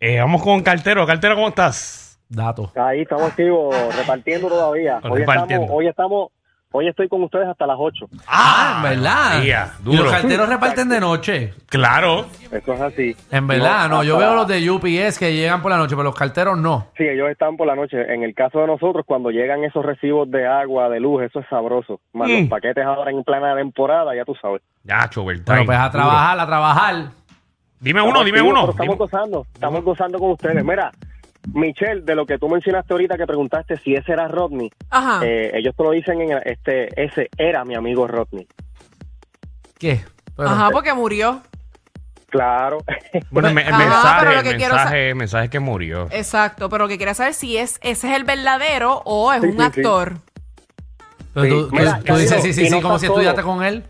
Eh, 0.00 0.20
vamos 0.20 0.42
con 0.42 0.62
Cartero. 0.62 1.06
Cartero, 1.06 1.34
¿cómo 1.34 1.48
estás? 1.48 2.18
Dato. 2.28 2.70
Ahí 2.76 3.02
estamos 3.02 3.24
activos, 3.30 3.74
repartiendo 3.96 4.48
todavía. 4.48 5.00
Hoy 5.02 5.20
Repartiendo. 5.20 5.64
estamos, 5.64 5.78
hoy 5.78 5.88
estamos, 5.88 6.28
hoy 6.72 6.88
estoy 6.88 7.08
con 7.08 7.22
ustedes 7.22 7.48
hasta 7.48 7.66
las 7.66 7.76
8. 7.78 8.06
Ah, 8.26 8.74
en 8.84 8.90
verdad. 8.96 9.42
Y 9.86 9.96
los 9.96 10.10
carteros 10.10 10.48
reparten 10.48 10.88
de 10.88 11.00
noche. 11.00 11.54
Claro. 11.68 12.26
Eso 12.50 12.72
es 12.74 12.80
así. 12.80 13.16
En 13.30 13.46
verdad, 13.46 13.88
no. 13.88 14.02
Yo 14.02 14.14
hasta- 14.16 14.26
veo 14.26 14.34
los 14.36 14.48
de 14.48 14.70
UPS 14.70 15.18
que 15.18 15.34
llegan 15.34 15.60
por 15.62 15.70
la 15.70 15.76
noche, 15.76 15.90
pero 15.96 16.04
los 16.04 16.14
carteros 16.14 16.56
no. 16.58 16.88
Sí, 16.96 17.04
ellos 17.04 17.28
están 17.30 17.56
por 17.56 17.66
la 17.66 17.74
noche. 17.74 17.96
En 18.12 18.22
el 18.22 18.34
caso 18.34 18.60
de 18.60 18.66
nosotros, 18.66 19.04
cuando 19.06 19.30
llegan 19.30 19.64
esos 19.64 19.84
recibos 19.84 20.30
de 20.30 20.46
agua, 20.46 20.88
de 20.88 21.00
luz, 21.00 21.22
eso 21.22 21.40
es 21.40 21.46
sabroso. 21.48 22.00
Más 22.12 22.28
Mm. 22.28 22.32
los 22.40 22.48
paquetes 22.48 22.84
ahora 22.84 23.10
en 23.10 23.22
plena 23.24 23.54
temporada, 23.56 24.14
ya 24.14 24.24
tú 24.24 24.34
sabes. 24.40 24.62
Ya, 24.84 25.08
overtime. 25.16 25.44
Bueno, 25.46 25.64
pues 25.66 25.78
a 25.78 25.82
Duro. 25.82 25.92
trabajar, 25.92 26.40
a 26.40 26.46
trabajar. 26.46 26.94
Dime 27.80 28.00
uno, 28.00 28.08
Estamos 28.08 28.24
dime 28.26 28.38
activos, 28.38 28.50
uno. 28.52 28.60
pero 28.62 28.70
Estamos 28.72 28.94
Dime- 28.94 28.98
gozando, 28.98 29.46
estamos 29.54 29.84
gozando 29.84 30.18
con 30.18 30.30
ustedes. 30.32 30.64
Mira, 30.64 30.90
Michelle, 31.54 32.02
de 32.02 32.14
lo 32.14 32.26
que 32.26 32.38
tú 32.38 32.48
mencionaste 32.48 32.92
ahorita 32.92 33.16
que 33.16 33.26
preguntaste 33.26 33.76
si 33.78 33.94
ese 33.94 34.12
era 34.12 34.28
Rodney, 34.28 34.70
Ajá. 34.90 35.20
eh, 35.24 35.50
ellos 35.54 35.74
te 35.76 35.82
lo 35.82 35.90
dicen 35.92 36.20
en 36.20 36.38
este, 36.44 36.88
ese 37.02 37.28
era 37.38 37.64
mi 37.64 37.74
amigo 37.74 38.06
Rodney. 38.06 38.46
¿Qué? 39.78 40.04
Ajá, 40.36 40.70
porque 40.70 40.92
murió. 40.92 41.42
Claro. 42.28 42.78
Bueno, 43.30 43.48
el, 43.48 43.54
me- 43.54 43.62
el 43.62 43.68
Ajá, 43.74 43.78
mensaje, 43.84 44.16
pero 44.20 44.32
lo 44.32 44.38
el 44.40 44.44
que 44.44 44.56
quiero 44.56 44.74
mensaje, 44.74 45.08
el 45.10 45.14
mensaje 45.16 45.44
es 45.46 45.50
que 45.50 45.60
murió. 45.60 46.08
Exacto, 46.10 46.68
pero 46.68 46.84
lo 46.84 46.88
que 46.88 46.98
quería 46.98 47.14
saber 47.14 47.34
si 47.34 47.56
es 47.56 47.78
ese 47.82 48.10
es 48.10 48.16
el 48.16 48.24
verdadero 48.24 49.00
o 49.04 49.32
es 49.32 49.40
Sí, 49.40 49.46
un 49.46 49.52
sí, 49.52 49.58
sí. 49.58 49.64
actor. 49.64 50.12
pero 51.32 51.46
Sí. 51.46 51.50
tú, 51.50 51.68
tú- 51.68 51.74
Mira, 51.76 52.00
tú 52.04 52.16
dices 52.16 52.42
sí, 52.42 52.52
sí, 52.52 52.62
y 52.66 52.70
sí, 52.70 52.80
como 52.82 52.98
si 52.98 53.06
estudiaste 53.06 53.42
con 53.42 53.62
él. 53.64 53.84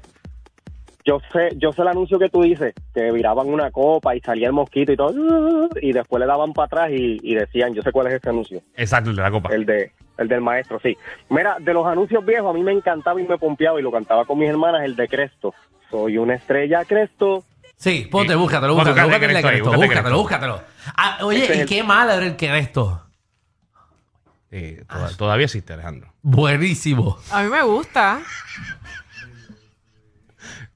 Yo 1.09 1.23
sé, 1.33 1.57
yo 1.57 1.73
sé 1.73 1.81
el 1.81 1.89
anuncio 1.89 2.19
que 2.19 2.29
tú 2.29 2.43
dices, 2.43 2.75
que 2.95 3.11
viraban 3.13 3.49
una 3.49 3.71
copa 3.71 4.15
y 4.15 4.21
salía 4.21 4.47
el 4.49 4.53
mosquito 4.53 4.93
y 4.93 4.97
todo, 4.97 5.71
y 5.81 5.93
después 5.95 6.21
le 6.21 6.27
daban 6.27 6.53
para 6.53 6.67
atrás 6.67 6.91
y, 6.93 7.19
y 7.23 7.35
decían, 7.35 7.73
yo 7.73 7.81
sé 7.81 7.93
cuál 7.93 8.09
es 8.09 8.15
ese 8.15 8.29
anuncio, 8.29 8.61
Exacto, 8.77 9.09
el 9.09 9.17
de 9.17 9.23
la 9.23 9.31
copa. 9.31 9.49
el 9.55 9.65
de 9.65 9.91
el 10.19 10.29
del 10.29 10.43
maestro, 10.43 10.79
sí. 10.83 10.99
Mira, 11.31 11.57
de 11.61 11.73
los 11.73 11.87
anuncios 11.87 12.23
viejos 12.27 12.51
a 12.51 12.53
mí 12.53 12.63
me 12.63 12.73
encantaba 12.73 13.19
y 13.23 13.25
me 13.27 13.39
pompeaba 13.39 13.81
y 13.81 13.83
lo 13.83 13.91
cantaba 13.91 14.27
con 14.27 14.39
mis 14.39 14.51
hermanas, 14.51 14.83
el 14.85 14.97
de 14.97 15.09
Cresto. 15.09 15.55
Soy 15.91 16.19
una 16.19 16.35
estrella 16.35 16.85
Cresto. 16.85 17.43
Sí, 17.77 18.07
ponte, 18.11 18.35
Sí. 18.35 18.39
búscatelo, 18.39 18.75
búscatelo, 18.75 19.07
búscate 19.07 19.27
búscatelo, 19.27 19.49
Cresto 19.49 19.71
búscatelo, 19.73 20.03
Cresto. 20.03 20.19
búscatelo. 20.19 20.61
Ah, 20.97 21.19
oye, 21.23 21.45
Ese 21.45 21.53
es 21.53 21.59
¿y 21.59 21.61
el- 21.63 21.69
qué 21.69 21.83
mal 21.85 22.11
era 22.11 22.27
el 22.27 22.37
Cresto? 22.37 23.01
Eh, 24.51 24.83
toda- 24.91 25.17
todavía 25.17 25.45
existe, 25.45 25.73
Alejandro. 25.73 26.13
Buenísimo. 26.21 27.17
A 27.31 27.43
mí 27.45 27.49
me 27.49 27.63
gusta. 27.63 28.21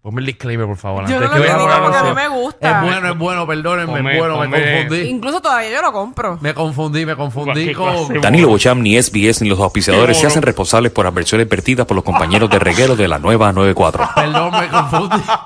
Ponme 0.03 0.21
el 0.21 0.27
disclaimer, 0.27 0.67
por 0.67 0.77
favor. 0.77 1.07
Yo 1.07 1.15
antes 1.15 1.31
no 1.31 1.37
que 1.37 1.39
lo 1.39 1.45
critico 1.45 1.73
el 1.77 1.83
porque 1.83 1.99
a 1.99 2.03
mí 2.03 2.13
me 2.13 2.27
gusta. 2.29 2.71
Es 2.71 2.83
bueno, 2.91 3.09
es 3.13 3.19
bueno, 3.19 3.47
perdónenme, 3.47 3.93
Ponme- 4.01 4.13
es 4.15 4.19
bueno, 4.19 4.39
me 4.49 4.51
confundí. 4.51 5.01
Incluso 5.09 5.41
todavía 5.41 5.71
yo 5.71 5.81
lo 5.81 5.93
compro. 5.93 6.39
Me 6.41 6.53
confundí, 6.55 7.07
me 7.07 7.15
confundí 7.15 7.67
¿Qué 7.67 7.73
con... 7.73 8.21
Danilo 8.21 8.49
Bocham, 8.49 8.83
ni 8.83 9.01
SBS, 9.01 9.43
ni 9.43 9.49
los 9.49 9.61
auspiciadores 9.61 10.19
se 10.19 10.27
hacen 10.27 10.43
responsables 10.43 10.91
por 10.91 11.07
adversiones 11.07 11.49
vertidas 11.49 11.87
por 11.87 11.95
los 11.95 12.03
compañeros 12.05 12.51
de 12.51 12.59
reguero 12.59 12.97
de 12.97 13.07
la 13.07 13.21
nueva 13.21 13.53
94. 13.53 14.09
Perdón, 14.17 14.51
me 14.59 14.67
confundí. 14.69 15.17
¿Esto 15.19 15.37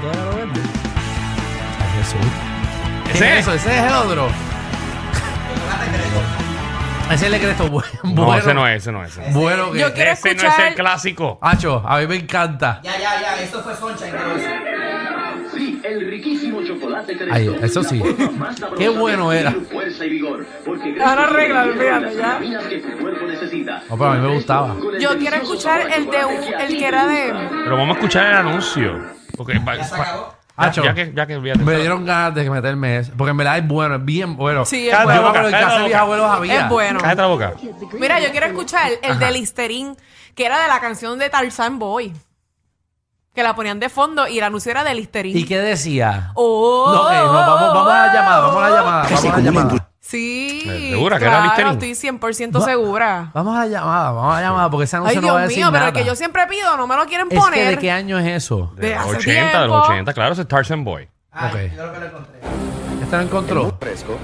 todavía 0.00 0.24
lo 0.24 0.36
vende? 0.36 0.60
Ay, 1.78 2.02
Jesús. 2.02 2.18
¿Qué 3.06 3.12
¿Ese? 3.12 3.32
es 3.34 3.38
eso? 3.38 3.52
¿Ese 3.54 3.78
es 3.78 3.84
el 3.84 3.92
otro? 3.94 4.26
Ese 7.06 7.14
es 7.14 7.22
el 7.22 7.32
de 7.32 7.40
Cresto. 7.40 7.70
Bu- 7.70 7.84
No, 8.04 8.24
bueno. 8.24 8.38
ese 8.40 8.54
no 8.54 8.66
es, 8.66 8.76
ese 8.82 8.92
no 8.92 9.04
es. 9.04 9.16
ese. 9.16 9.30
Bueno 9.32 9.70
que... 9.72 9.78
Yo 9.78 9.92
quiero 9.92 10.10
Ese 10.12 10.34
no 10.34 10.40
es 10.40 10.42
escuchar- 10.44 10.68
el 10.68 10.74
clásico. 10.74 11.38
Hacho, 11.40 11.82
a 11.86 11.98
mí 12.00 12.06
me 12.06 12.16
encanta. 12.16 12.80
Ya, 12.82 12.98
ya, 12.98 13.20
ya, 13.20 13.42
esto 13.42 13.62
fue 13.62 13.74
Sunshine. 13.76 14.12
Sí, 15.54 15.80
el 15.84 16.10
riquísimo 16.10 16.62
chocolate 16.64 17.16
Cresto. 17.16 17.34
Ay, 17.34 17.56
eso 17.62 17.82
sí. 17.84 17.98
La 17.98 18.04
forma 18.06 18.30
más 18.46 18.58
sabrosa 18.58 18.82
Qué 18.82 18.88
bueno 18.88 19.30
de 19.30 19.40
era. 19.40 19.50
adquirir 19.50 19.68
Fuerza 19.72 20.04
y 20.04 20.08
vigor. 20.10 20.46
Porque 20.64 20.96
Ahora 21.02 21.24
arregla, 21.24 21.62
olvídate, 21.64 22.16
ya. 22.16 22.38
vitaminas 22.38 22.64
que 22.64 22.78
tu 22.78 22.98
cuerpo 22.98 23.26
necesita. 23.26 23.82
No, 23.88 23.96
pero 23.98 24.10
a 24.10 24.14
mí 24.14 24.26
me 24.28 24.34
gustaba. 24.34 24.68
Con 24.74 24.94
el 24.94 25.00
Yo 25.00 25.08
quiero 25.10 25.36
delicioso 25.36 25.42
escuchar 25.54 25.78
sabor 25.82 25.92
a 25.92 25.96
el 25.96 26.04
de 26.06 26.10
chocolate 26.10 26.48
un, 26.48 26.54
a 26.54 26.62
el 26.62 26.68
ti 26.68 26.74
que 26.74 26.80
te 26.80 26.86
era 26.88 27.02
gusta. 27.04 27.14
de. 27.14 27.48
Pero 27.64 27.76
vamos 27.76 27.88
a 27.96 27.98
escuchar 27.98 28.26
el 28.26 28.34
anuncio. 28.34 29.00
Porque 29.36 29.60
pa- 29.60 29.76
Hacho, 30.56 30.84
ya 30.84 30.94
que, 30.94 31.12
ya 31.12 31.26
que 31.26 31.38
me 31.38 31.74
dieron 31.76 32.04
ganas 32.06 32.34
de 32.34 32.48
meterme 32.48 32.98
eso. 32.98 33.12
Porque 33.16 33.32
en 33.32 33.36
verdad 33.36 33.58
es 33.58 33.66
bueno, 33.66 33.96
es 33.96 34.04
bien 34.04 34.36
bueno. 34.36 34.64
Sí, 34.64 34.88
es 34.88 34.94
Cállate 34.94 35.20
bueno. 35.20 35.32
la 35.32 35.50
Yo 35.50 35.78
me 35.78 35.82
boca, 35.82 36.16
la 36.16 36.34
había. 36.34 36.60
Es 36.60 36.68
bueno. 36.68 37.00
Cállate 37.00 37.22
la 37.22 37.26
boca. 37.26 37.52
Mira, 37.94 38.20
yo 38.20 38.30
quiero 38.30 38.46
escuchar 38.46 38.92
el 39.02 39.18
de 39.18 39.30
Listerine, 39.32 39.96
que 40.36 40.46
era 40.46 40.60
de 40.62 40.68
la 40.68 40.80
canción 40.80 41.18
de 41.18 41.28
Tarzan 41.28 41.78
Boy. 41.80 42.12
Que 43.34 43.42
la 43.42 43.56
ponían 43.56 43.80
de 43.80 43.88
fondo 43.88 44.28
y 44.28 44.38
el 44.38 44.44
anuncio 44.44 44.70
era 44.70 44.84
de 44.84 44.94
Listerine. 44.94 45.40
¿Y 45.40 45.44
qué 45.44 45.58
decía? 45.58 46.30
Oh, 46.34 46.92
No, 46.94 47.10
eh, 47.10 47.16
no, 47.18 47.32
vamos, 47.32 47.74
vamos 47.74 47.92
a 47.92 48.06
la 48.06 48.14
llamada, 48.14 48.40
vamos 48.40 48.56
a 48.62 48.68
la 48.70 48.76
llamada, 48.76 49.02
vamos 49.10 49.24
a 49.24 49.28
la 49.36 49.40
llamada. 49.40 49.83
Sí. 50.18 50.90
¿Segura 50.90 51.18
que 51.18 51.24
era 51.24 51.32
claro, 51.54 51.70
Listerine? 51.72 51.92
estoy 51.92 52.10
100% 52.10 52.60
Va- 52.60 52.64
segura. 52.64 53.30
Vamos 53.34 53.56
a 53.56 53.60
la 53.60 53.66
llamada, 53.66 54.10
vamos 54.12 54.32
a 54.34 54.40
la 54.40 54.46
llamada, 54.48 54.70
porque 54.70 54.84
ese 54.84 54.96
Ay, 54.96 55.00
anuncio 55.00 55.20
no 55.20 55.26
Dios 55.26 55.34
va 55.34 55.38
a 55.38 55.42
decir 55.42 55.56
mío, 55.58 55.66
pero 55.72 55.78
nada. 55.84 55.88
el 55.88 55.94
que 55.94 56.04
yo 56.04 56.14
siempre 56.14 56.46
pido 56.48 56.76
no 56.76 56.86
me 56.86 56.96
lo 56.96 57.04
quieren 57.06 57.26
Es 57.30 57.38
poner. 57.38 57.58
que, 57.64 57.70
¿de 57.70 57.78
qué 57.78 57.90
año 57.90 58.18
es 58.18 58.26
eso? 58.28 58.72
De 58.76 58.88
De 58.90 58.94
los 58.94 59.04
hace 59.06 59.16
80, 59.16 59.34
de 59.62 59.66
los 59.66 59.76
tiempo. 59.82 59.92
80, 59.92 60.12
claro, 60.14 60.32
ese 60.32 60.42
es 60.42 60.48
Tarzan 60.48 60.84
Boy. 60.84 61.08
ok. 61.32 61.54
¿Este 63.02 63.16
lo 63.16 63.22
encontró? 63.22 63.76
fresco, 63.80 64.16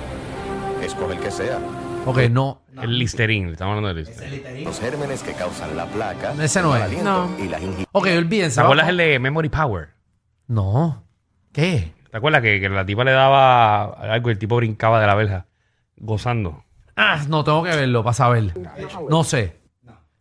escoge 0.82 1.14
el 1.14 1.20
que 1.20 1.30
sea. 1.30 1.58
Ok, 2.06 2.18
no. 2.30 2.62
El 2.80 2.98
Listerine, 2.98 3.52
estamos 3.52 3.76
hablando 3.76 3.88
de 3.94 4.06
Listerine. 4.06 4.62
Los 4.62 4.80
gérmenes 4.80 5.22
que 5.22 5.32
causan 5.34 5.76
la 5.76 5.84
placa, 5.86 6.32
Ese 6.40 6.62
no 6.62 6.74
el 6.74 6.80
es. 6.82 6.88
aliento 6.88 7.10
No. 7.36 7.44
y 7.44 7.48
la 7.48 7.58
gingiva. 7.58 7.88
Ok, 7.92 8.06
olvídense. 8.16 8.54
¿Te 8.56 8.62
acuerdas 8.62 8.88
el 8.88 8.96
de 8.96 9.18
Memory 9.18 9.48
Power? 9.50 9.88
No. 10.46 11.04
¿Qué? 11.52 11.92
¿Te 12.10 12.16
acuerdas 12.16 12.40
que, 12.42 12.60
que 12.60 12.68
la 12.68 12.86
tipa 12.86 13.04
le 13.04 13.12
daba 13.12 13.84
algo 13.84 14.30
y 14.30 14.32
el 14.32 14.38
tipo 14.38 14.56
brincaba 14.56 15.00
de 15.00 15.06
la 15.06 15.14
verja? 15.14 15.46
Gozando. 16.00 16.64
Ah, 16.96 17.18
no, 17.28 17.44
tengo 17.44 17.62
que 17.62 17.70
verlo 17.70 18.02
para 18.02 18.14
saber. 18.14 18.44
No 19.08 19.22
sé. 19.22 19.56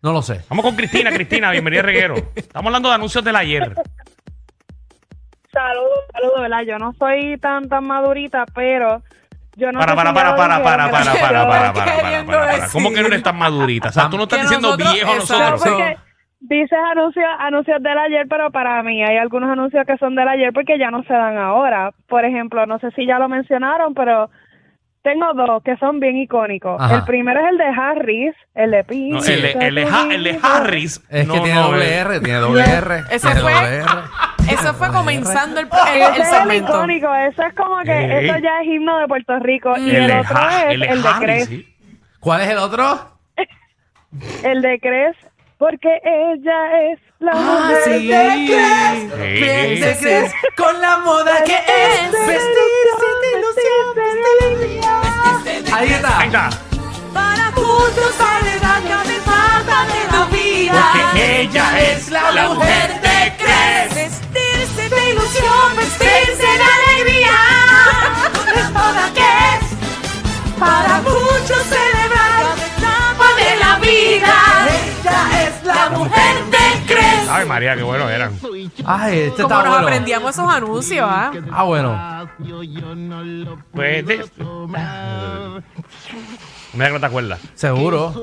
No 0.02 0.14
lo 0.14 0.22
sé. 0.22 0.42
Vamos 0.50 0.64
con 0.64 0.76
Cristina, 0.76 1.10
Cristina, 1.12 1.52
bienvenida 1.52 1.82
Reguero. 1.82 2.16
Estamos 2.36 2.68
hablando 2.68 2.90
de 2.90 2.96
anuncios 2.96 3.24
del 3.24 3.36
ayer. 3.36 3.76
Saludos, 5.52 6.00
saludos, 6.14 6.42
¿verdad? 6.42 6.62
Yo 6.62 6.78
no 6.78 6.94
soy 6.94 7.38
tan 7.40 7.68
tan 7.68 7.84
madurita, 7.86 8.46
pero 8.54 9.02
yo 9.58 9.72
no 9.72 9.80
Para, 9.80 9.96
para, 9.96 10.14
para, 10.14 10.36
para, 10.36 10.64
para, 10.64 10.92
para, 10.92 10.92
para, 10.92 11.14
para, 11.48 11.74
para, 11.74 12.26
para. 12.26 12.70
¿Cómo 12.72 12.92
que 12.92 13.02
no 13.02 13.08
eres 13.08 13.24
tan 13.24 13.38
madurita? 13.38 13.90
O 13.90 13.92
sea, 13.92 14.10
tú 14.10 14.18
no 14.18 14.24
estás 14.24 14.42
diciendo 14.44 14.68
nosotros- 14.70 14.94
viejo 14.94 15.16
nosotros. 15.16 15.64
dices 16.40 16.80
anuncios, 16.92 17.26
anuncios 17.40 17.82
del 17.82 17.98
ayer, 17.98 18.28
pero 18.30 18.52
para 18.52 18.82
mí 18.84 19.04
hay 19.04 19.18
algunos 19.18 19.50
anuncios 19.50 19.86
que 19.88 19.98
son 19.98 20.16
del 20.16 20.28
ayer 20.30 20.54
porque 20.54 20.78
ya 20.78 20.92
no 20.92 21.04
se 21.04 21.14
dan 21.14 21.38
ahora. 21.38 21.92
Por 22.08 22.24
ejemplo, 22.24 22.66
no 22.68 22.80
sé 22.80 22.92
si 22.92 23.06
ya 23.08 23.18
lo 23.20 23.28
mencionaron, 23.28 23.94
pero 23.96 24.30
tengo 25.02 25.34
dos 25.34 25.64
que 25.64 25.76
son 25.78 26.00
bien 26.00 26.18
icónicos. 26.18 26.80
Ajá. 26.80 26.96
El 26.98 27.04
primero 27.06 27.40
es 27.40 27.48
el 27.52 27.58
de 27.58 27.66
Harris, 27.66 28.36
el 28.56 28.72
de. 28.72 28.86
No, 28.90 29.20
el, 29.20 29.42
de, 29.42 29.52
el, 29.52 29.76
de 29.76 29.84
Ha- 29.86 30.14
el 30.14 30.24
de 30.24 30.40
Harris. 30.42 31.02
Es 31.10 31.28
no, 31.28 31.34
que 31.36 31.40
tiene 31.42 31.56
no, 31.60 31.68
doble 31.70 31.86
eh. 31.90 32.00
R, 32.00 32.20
tiene 32.20 32.40
doble 32.40 32.64
R. 32.64 32.96
Ese 33.10 33.20
tiene 33.28 33.42
fue- 33.42 33.54
doble 33.54 33.76
R. 33.78 33.86
Eso 34.52 34.74
fue 34.74 34.92
comenzando 34.92 35.60
el, 35.60 35.68
el, 35.68 36.02
Ese 36.02 36.12
es 36.12 36.18
el 36.20 36.26
segmento. 36.26 36.72
icónico, 36.74 37.14
eso 37.14 37.44
es 37.44 37.54
como 37.54 37.80
que 37.84 37.92
Ey. 37.92 38.26
eso 38.30 38.40
ya 38.40 38.62
es 38.62 38.68
himno 38.68 38.98
de 38.98 39.08
Puerto 39.08 39.38
Rico. 39.40 39.78
Y 39.78 39.96
El 39.96 40.08
de 40.08 40.20
otro 40.20 40.38
Ha- 40.38 40.64
es 40.64 40.74
el 40.74 40.80
de 40.80 40.86
el 40.88 41.02
de 41.04 41.08
Harris, 41.10 41.20
Cres, 41.26 41.46
sí. 41.48 41.76
¿Cuál 42.20 42.42
es 42.42 42.50
el 42.50 42.58
otro? 42.58 43.00
el 44.44 44.62
de 44.62 44.80
Cres, 44.80 45.16
porque 45.60 45.90
ella 46.06 46.92
es 46.92 47.00
la 47.20 47.32
Ah, 47.36 47.68
mujer 47.68 47.84
sí. 47.84 48.08
de 48.08 48.24
Cres. 48.48 49.00
Sí. 49.04 49.82
¿Te 49.82 49.98
crees 50.00 50.32
con 50.56 50.82
la 50.82 50.98
moda 51.00 51.44
que 51.44 51.56
es 51.58 52.12
vestirse 52.12 53.10
de 53.22 53.30
ilusión? 53.38 53.86
Ahí 55.74 55.90
está. 55.92 56.20
Ahí 56.20 56.28
está. 56.28 56.50
Para 57.14 57.52
juntos 57.52 58.16
alegar 58.20 58.82
que 58.84 58.96
me 59.10 59.20
falta 59.20 59.86
de 59.92 60.02
la 60.18 60.26
vida. 60.32 60.92
Porque 60.94 61.42
ella 61.42 61.66
es 61.92 62.10
la, 62.10 62.48
mujer 62.48 63.02
de 63.02 63.34
Cres. 63.38 63.96
Vestirse 63.96 64.90
de 64.96 65.10
ilusión, 65.12 65.79
Ay, 77.40 77.48
María, 77.48 77.76
qué 77.76 77.84
bueno 77.84 78.10
eran. 78.10 78.34
Ay, 78.86 79.20
este 79.20 79.44
Como 79.44 79.56
está 79.56 79.64
nos 79.64 79.74
bueno. 79.74 79.88
aprendíamos 79.88 80.32
esos 80.32 80.50
anuncios, 80.52 81.08
¿ah? 81.10 81.32
Ah, 81.52 81.64
bueno. 81.64 82.30
Pues, 83.74 84.06
de- 84.06 84.26
Mira 86.74 86.88
que 86.88 86.94
no 86.94 87.00
te 87.00 87.06
acuerdas. 87.06 87.40
Seguro. 87.56 88.14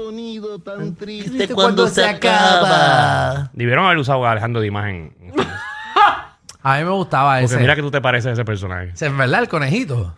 cuando 1.55 1.89
se 1.89 2.05
acaba. 2.07 3.51
Debieron 3.53 3.85
haber 3.87 3.99
usado 3.99 4.25
a 4.27 4.33
Alejandro 4.33 4.61
de 4.61 4.67
imagen. 4.69 5.15
A 6.63 6.79
mí 6.79 6.85
me 6.85 6.91
gustaba 6.91 7.35
Porque 7.35 7.45
ese. 7.47 7.59
mira 7.59 7.77
que 7.77 7.83
tú 7.83 7.91
te 7.93 8.01
pareces 8.01 8.31
a 8.31 8.33
ese 8.33 8.45
personaje. 8.45 8.89
Ese, 8.95 9.07
En 9.07 9.17
verdad, 9.17 9.41
el 9.41 9.49
conejito. 9.49 10.15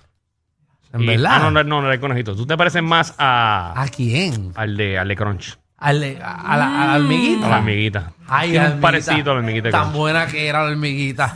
En 0.95 1.02
Y- 1.02 1.07
verdad. 1.07 1.33
Ah, 1.35 1.38
no, 1.40 1.50
no, 1.50 1.62
no, 1.62 1.81
no 1.83 1.87
era 1.88 1.95
el 1.95 2.00
conejito. 2.00 2.35
Tú 2.35 2.47
te 2.47 2.57
pareces 2.57 2.83
más 2.83 3.14
a, 3.19 3.75
¿A 3.78 3.88
quién? 3.88 4.52
al 4.55 4.76
de, 4.76 4.99
al 4.99 5.09
de 5.09 5.17
Crunch. 5.17 5.59
Al 5.78 6.00
de- 6.00 6.18
a, 6.23 6.56
la, 6.56 6.82
a 6.82 6.87
la 6.87 6.94
hormiguita. 6.97 7.47
A 7.47 7.50
la 7.50 7.56
hormiguita. 7.58 8.12
Ay, 8.28 8.50
Tiene 8.50 8.64
la 8.64 8.70
un 8.75 8.82
hormiguita. 8.85 9.04
parecido 9.06 9.30
a 9.30 9.35
la 9.35 9.40
hormiguita 9.40 9.70
Tan 9.70 9.92
buena 9.92 10.26
que 10.26 10.49
era 10.49 10.64
la 10.64 10.70
hormiguita. 10.70 11.28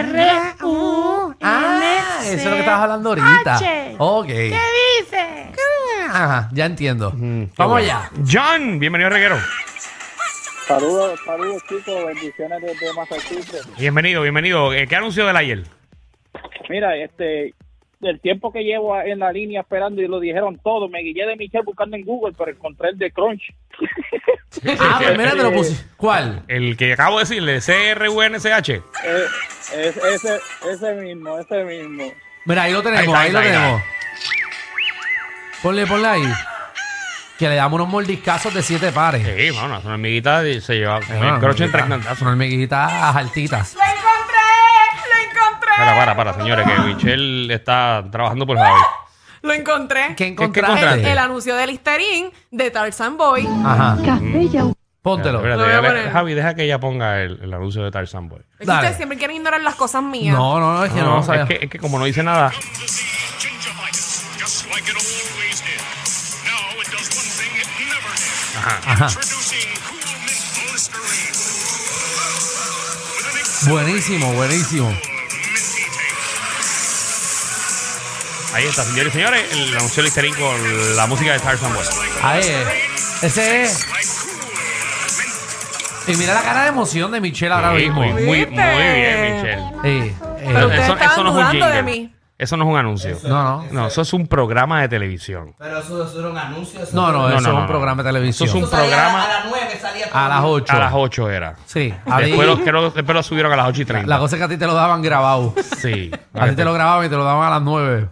C-R-U. 0.00 1.34
Ah, 1.40 2.18
eso 2.22 2.32
es 2.36 2.44
lo 2.44 2.50
que 2.52 2.58
estabas 2.60 2.82
hablando 2.82 3.08
ahorita. 3.10 3.56
H. 3.56 3.94
Ok. 3.98 4.26
¿Qué 4.26 4.60
dice? 5.00 5.50
Ajá, 6.12 6.48
ya 6.52 6.66
entiendo. 6.66 7.12
Mm, 7.14 7.44
qué 7.44 7.50
Vamos 7.56 7.72
bueno. 7.80 7.98
allá. 7.98 8.10
John, 8.30 8.78
bienvenido 8.80 9.06
a 9.06 9.10
Reguero. 9.10 9.38
Saludos, 10.66 11.18
saludos 11.24 11.62
chicos, 11.68 12.06
bendiciones 12.06 12.60
desde 12.62 12.92
Massachusetts. 12.94 13.68
Bienvenido, 13.78 14.22
bienvenido. 14.22 14.72
Eh, 14.72 14.86
¿Qué 14.86 14.96
anuncio 14.96 15.26
del 15.26 15.36
ayer? 15.36 15.64
Mira, 16.68 16.96
este, 16.96 17.54
del 18.00 18.18
tiempo 18.20 18.50
que 18.50 18.64
llevo 18.64 18.98
en 18.98 19.18
la 19.18 19.30
línea 19.30 19.60
esperando 19.60 20.00
y 20.00 20.08
lo 20.08 20.20
dijeron 20.20 20.58
todo, 20.62 20.88
me 20.88 21.00
guillé 21.00 21.26
de 21.26 21.36
Michelle 21.36 21.64
buscando 21.64 21.96
en 21.96 22.04
Google, 22.04 22.34
pero 22.36 22.50
encontré 22.50 22.90
el 22.90 22.98
de 22.98 23.12
Crunch. 23.12 23.54
Ah, 24.80 24.98
pues 25.00 25.16
mira, 25.16 25.30
te 25.30 25.44
lo 25.44 25.52
puse. 25.52 25.86
¿Cuál? 25.96 26.42
El 26.48 26.76
que 26.76 26.92
acabo 26.92 27.18
de 27.18 27.24
decirle, 27.24 27.60
CRUNCH. 27.60 28.70
Eh, 28.70 28.82
es, 29.76 29.96
ese, 29.96 30.40
ese 30.68 30.94
mismo, 30.94 31.38
ese 31.38 31.62
mismo. 31.62 32.12
Mira, 32.46 32.64
ahí 32.64 32.72
lo 32.72 32.82
tenemos, 32.82 33.14
Ahí 33.14 33.16
ahí, 33.20 33.26
está, 33.28 33.32
lo 33.32 33.38
ahí 33.38 33.52
tenemos. 33.52 33.82
Ponle, 35.62 35.86
ponle 35.86 36.08
ahí. 36.08 36.24
Que 37.38 37.48
le 37.48 37.54
damos 37.54 37.78
unos 37.78 37.90
mordiscazos 37.90 38.52
de 38.52 38.62
siete 38.62 38.90
pares. 38.90 39.24
Sí, 39.24 39.50
bueno, 39.50 39.78
una 39.78 39.92
hormiguita 39.92 40.46
y 40.48 40.60
se 40.60 40.74
lleva 40.74 41.00
con 41.00 41.16
Una 41.16 41.36
el 41.36 41.40
Para, 45.80 45.96
para, 45.96 46.14
para, 46.16 46.34
señores, 46.34 46.66
que 46.66 46.78
Michelle 46.82 47.54
está 47.54 48.04
trabajando 48.12 48.46
por 48.46 48.58
Javi. 48.58 48.78
Lo 49.42 49.54
encontré. 49.54 50.14
¿Qué 50.16 50.26
encontraste? 50.26 51.10
El 51.10 51.16
anuncio 51.18 51.56
del 51.56 51.70
Listerine 51.70 52.30
de 52.50 52.70
Tarzan 52.70 53.16
Boy. 53.16 53.48
Ajá. 53.64 53.96
Mm. 54.20 54.72
Póntelo. 55.02 55.38
Espérate, 55.38 55.60
Lo 55.60 55.64
voy 55.64 55.72
a 55.72 55.76
ya 55.76 55.80
le- 55.80 55.88
poner. 55.88 56.10
Javi, 56.12 56.34
deja 56.34 56.54
que 56.54 56.64
ella 56.64 56.78
ponga 56.78 57.22
el, 57.22 57.40
el 57.42 57.54
anuncio 57.54 57.82
de 57.82 57.90
Tarzan 57.90 58.28
Boy. 58.28 58.40
Es 58.52 58.58
que 58.58 58.66
Dale. 58.66 58.80
ustedes 58.80 58.96
siempre 58.98 59.16
quieren 59.16 59.36
ignorar 59.36 59.62
las 59.62 59.76
cosas 59.76 60.02
mías. 60.02 60.36
No, 60.36 60.60
no, 60.60 60.74
no, 60.74 60.84
es 60.84 60.92
que 60.92 61.00
no, 61.00 61.16
No, 61.16 61.22
sabía. 61.22 61.44
es, 61.44 61.48
que, 61.48 61.58
es 61.64 61.70
que 61.70 61.78
como 61.78 61.98
no 61.98 62.04
dice 62.04 62.22
nada, 62.22 62.50
just 62.52 62.68
like 64.70 64.86
it 64.90 64.96
always 64.96 65.62
did. 65.64 65.80
Now 66.44 66.78
it 66.82 66.88
does 66.92 67.08
one 67.16 67.30
thing 67.40 67.56
it 67.56 67.66
never 67.88 68.12
did. 68.12 68.58
Ajá. 68.58 68.76
Ajá. 68.92 69.06
Introducing 69.06 69.72
Cool 69.88 70.04
Mint 70.26 70.44
Listerine. 70.74 71.32
With 73.16 73.24
an 73.32 73.38
ex- 73.40 73.64
Buenísimo, 73.68 74.34
buenísimo. 74.34 74.92
Ahí 78.54 78.64
está, 78.66 78.82
señores 78.84 79.14
y 79.14 79.16
señores, 79.18 79.52
el 79.52 79.76
anuncio 79.76 80.02
de 80.02 80.08
Listerine 80.08 80.36
con 80.36 80.96
la 80.96 81.06
música 81.06 81.32
de 81.32 81.38
Tarzan 81.40 81.72
Boy. 81.74 81.84
Ahí 82.22 82.40
es. 82.40 83.22
Ese 83.22 83.62
es. 83.62 83.86
Y 86.08 86.16
mira 86.16 86.34
la 86.34 86.42
cara 86.42 86.62
de 86.62 86.68
emoción 86.68 87.12
de 87.12 87.20
Michelle 87.20 87.52
ahora 87.52 87.70
Sí, 87.76 87.82
mismo. 87.84 88.02
muy, 88.02 88.12
muy, 88.12 88.22
muy 88.24 88.38
¿Viste? 88.38 88.52
bien, 88.54 89.34
Michelle. 89.36 89.62
Sí, 89.82 89.88
eh, 89.88 90.14
Pero 90.46 90.66
ustedes 90.66 90.88
estaban 90.88 90.98
no 90.98 91.06
es 91.06 91.18
un 91.18 91.24
dudando 91.34 91.66
de 91.66 91.72
jingle. 91.74 91.82
mí. 91.82 92.14
Eso 92.38 92.56
no 92.56 92.64
es 92.64 92.70
un 92.70 92.76
anuncio. 92.78 93.18
No, 93.24 93.42
no. 93.42 93.66
No, 93.70 93.86
eso 93.88 94.00
es 94.00 94.12
un 94.14 94.26
programa 94.26 94.80
de 94.80 94.88
televisión. 94.88 95.54
Pero 95.58 95.78
eso, 95.78 96.02
eso 96.06 96.20
era 96.20 96.30
un 96.30 96.38
anuncio. 96.38 96.82
Eso 96.82 96.96
No, 96.96 97.12
no, 97.12 97.28
No, 97.28 97.28
eso 97.28 97.40
no, 97.42 97.48
es 97.50 97.54
un 97.54 97.60
no. 97.60 97.66
programa 97.66 98.02
de 98.02 98.08
televisión. 98.08 98.48
Eso 98.48 98.56
es 98.56 98.62
un 98.64 98.68
Eso 98.68 98.76
salía 98.78 98.96
programa- 98.96 99.24
A 99.24 99.28
las 99.28 99.44
9 99.50 99.78
salía 99.80 100.06
A 100.10 100.28
las 100.28 100.40
8. 100.42 100.72
A 100.72 100.78
las 100.78 100.92
8 100.94 101.30
era. 101.30 101.56
Sí. 101.66 101.94
Después 102.18 102.48
lo, 102.48 102.58
creo- 102.64 102.90
después 102.90 103.14
lo 103.14 103.22
subieron 103.22 103.52
a 103.52 103.56
las 103.56 103.66
8 103.68 103.82
y 103.82 103.84
30. 103.84 104.08
la 104.08 104.18
cosa 104.18 104.36
es 104.36 104.40
que 104.40 104.44
a 104.44 104.48
ti 104.48 104.56
te 104.56 104.66
lo 104.66 104.72
daban 104.72 105.02
grabado. 105.02 105.54
Sí. 105.82 106.10
A 106.32 106.48
ti 106.48 106.56
te 106.56 106.64
lo 106.64 106.72
grababan 106.72 107.04
y 107.04 107.10
te 107.10 107.16
lo 107.16 107.24
daban 107.24 107.46
a 107.46 107.50
las 107.50 107.62
9. 107.62 108.08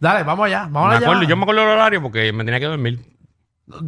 Dale, 0.00 0.22
vamos 0.24 0.46
allá. 0.46 0.68
Vamos 0.70 0.90
Me 0.90 0.96
allá. 0.96 1.06
acuerdo, 1.06 1.22
yo 1.24 1.36
me 1.36 1.42
acuerdo 1.42 1.60
del 1.62 1.70
horario 1.70 2.02
porque 2.02 2.32
me 2.32 2.44
tenía 2.44 2.60
que 2.60 2.66
dormir. 2.66 3.00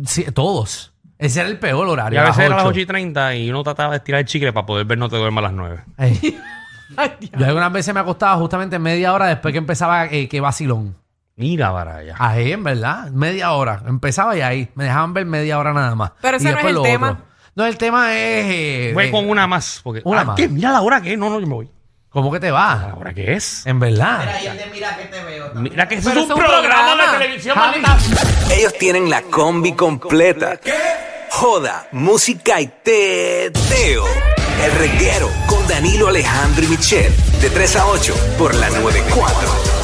Sí, 0.07 0.25
todos. 0.33 0.93
Ese 1.19 1.40
era 1.40 1.49
el 1.49 1.59
peor 1.59 1.87
Y 1.87 1.91
horario. 1.91 2.21
a 2.21 2.25
veces 2.25 2.39
era 2.39 2.54
a 2.54 2.58
las 2.58 2.65
8 2.67 2.71
8. 2.71 2.80
y 2.80 2.87
30 2.87 3.35
y 3.37 3.50
uno 3.50 3.63
trataba 3.63 3.91
de 3.91 3.97
estirar 3.99 4.21
el 4.21 4.26
chicle 4.26 4.52
para 4.52 4.67
poder 4.67 4.87
ver 4.87 4.97
No 4.99 5.08
te 5.08 5.17
duermas 5.17 5.45
a 5.45 5.49
las 5.49 5.52
9. 5.52 5.85
Ey. 5.99 6.39
Yo 7.39 7.47
algunas 7.47 7.73
veces 7.73 7.95
me 7.95 8.00
acostaba 8.00 8.37
justamente 8.37 8.78
media 8.78 9.13
hora 9.13 9.26
después 9.26 9.52
que 9.52 9.58
empezaba 9.58 10.06
eh, 10.06 10.28
que 10.28 10.41
vacilón. 10.41 10.97
Mira 11.37 11.73
para 11.73 11.97
allá. 11.97 12.17
Ahí, 12.19 12.52
en 12.52 12.65
verdad. 12.65 13.11
Media 13.11 13.52
hora. 13.52 13.82
Empezaba 13.87 14.37
y 14.37 14.41
ahí. 14.41 14.69
Me 14.75 14.85
dejaban 14.85 15.15
ver 15.15 15.25
media 15.25 15.58
hora 15.58 15.73
nada 15.73 15.95
más. 15.95 16.13
Pero 16.21 16.37
Y 16.37 16.41
ese 16.41 16.52
no 16.52 16.58
es 16.58 16.65
el 16.65 16.82
tema. 16.82 17.11
otro. 17.13 17.25
No, 17.54 17.65
el 17.67 17.78
tema 17.78 18.13
es. 18.15 18.45
eh, 18.49 18.91
Voy 18.95 19.04
eh, 19.06 19.11
con 19.11 19.28
una 19.30 19.47
más. 19.47 19.80
Porque, 19.82 20.02
una 20.04 20.21
Ah, 20.21 20.25
más. 20.25 20.37
¿qué? 20.37 20.49
Mira 20.49 20.73
la 20.73 20.80
hora 20.82 21.00
que 21.00 21.13
es. 21.13 21.19
No, 21.19 21.30
no, 21.30 21.41
yo 21.41 21.47
me 21.47 21.54
voy. 21.54 21.71
¿Cómo 22.11 22.33
que 22.33 22.41
te 22.41 22.47
¿La 22.49 22.53
va? 22.53 22.95
hora 22.99 23.15
que 23.15 23.35
es? 23.35 23.65
En 23.67 23.79
verdad. 23.79 24.19
Mira, 24.21 24.43
y 24.43 24.47
el 24.49 24.57
de 24.57 24.67
Mira 24.67 24.97
que 24.97 25.05
te 25.05 25.23
veo. 25.25 25.47
también. 25.53 25.73
Mira 25.75 25.89
que 25.89 25.95
eso 25.95 26.09
es 26.09 26.15
Pero 26.15 26.25
un 26.25 26.31
es 26.31 26.37
un 26.37 26.45
programa, 26.45 26.87
programa. 26.87 27.13
de 27.13 27.19
televisión, 27.19 27.57
Javi. 27.57 27.81
maldita. 27.81 28.55
Ellos 28.55 28.73
tienen 28.79 29.09
la 29.11 29.23
combi 29.23 29.73
completa. 29.75 30.59
Joda, 31.31 31.87
música 31.93 32.61
y 32.61 32.67
teo. 32.83 34.05
El 34.65 34.73
reguero 34.73 35.31
con 35.47 35.67
Danilo 35.69 36.09
Alejandro 36.09 36.65
y 36.65 36.69
Michel. 36.69 37.15
De 37.41 37.49
3 37.49 37.77
a 37.77 37.87
8 37.87 38.15
por 38.37 38.55
la 38.57 38.69
94. 38.71 39.79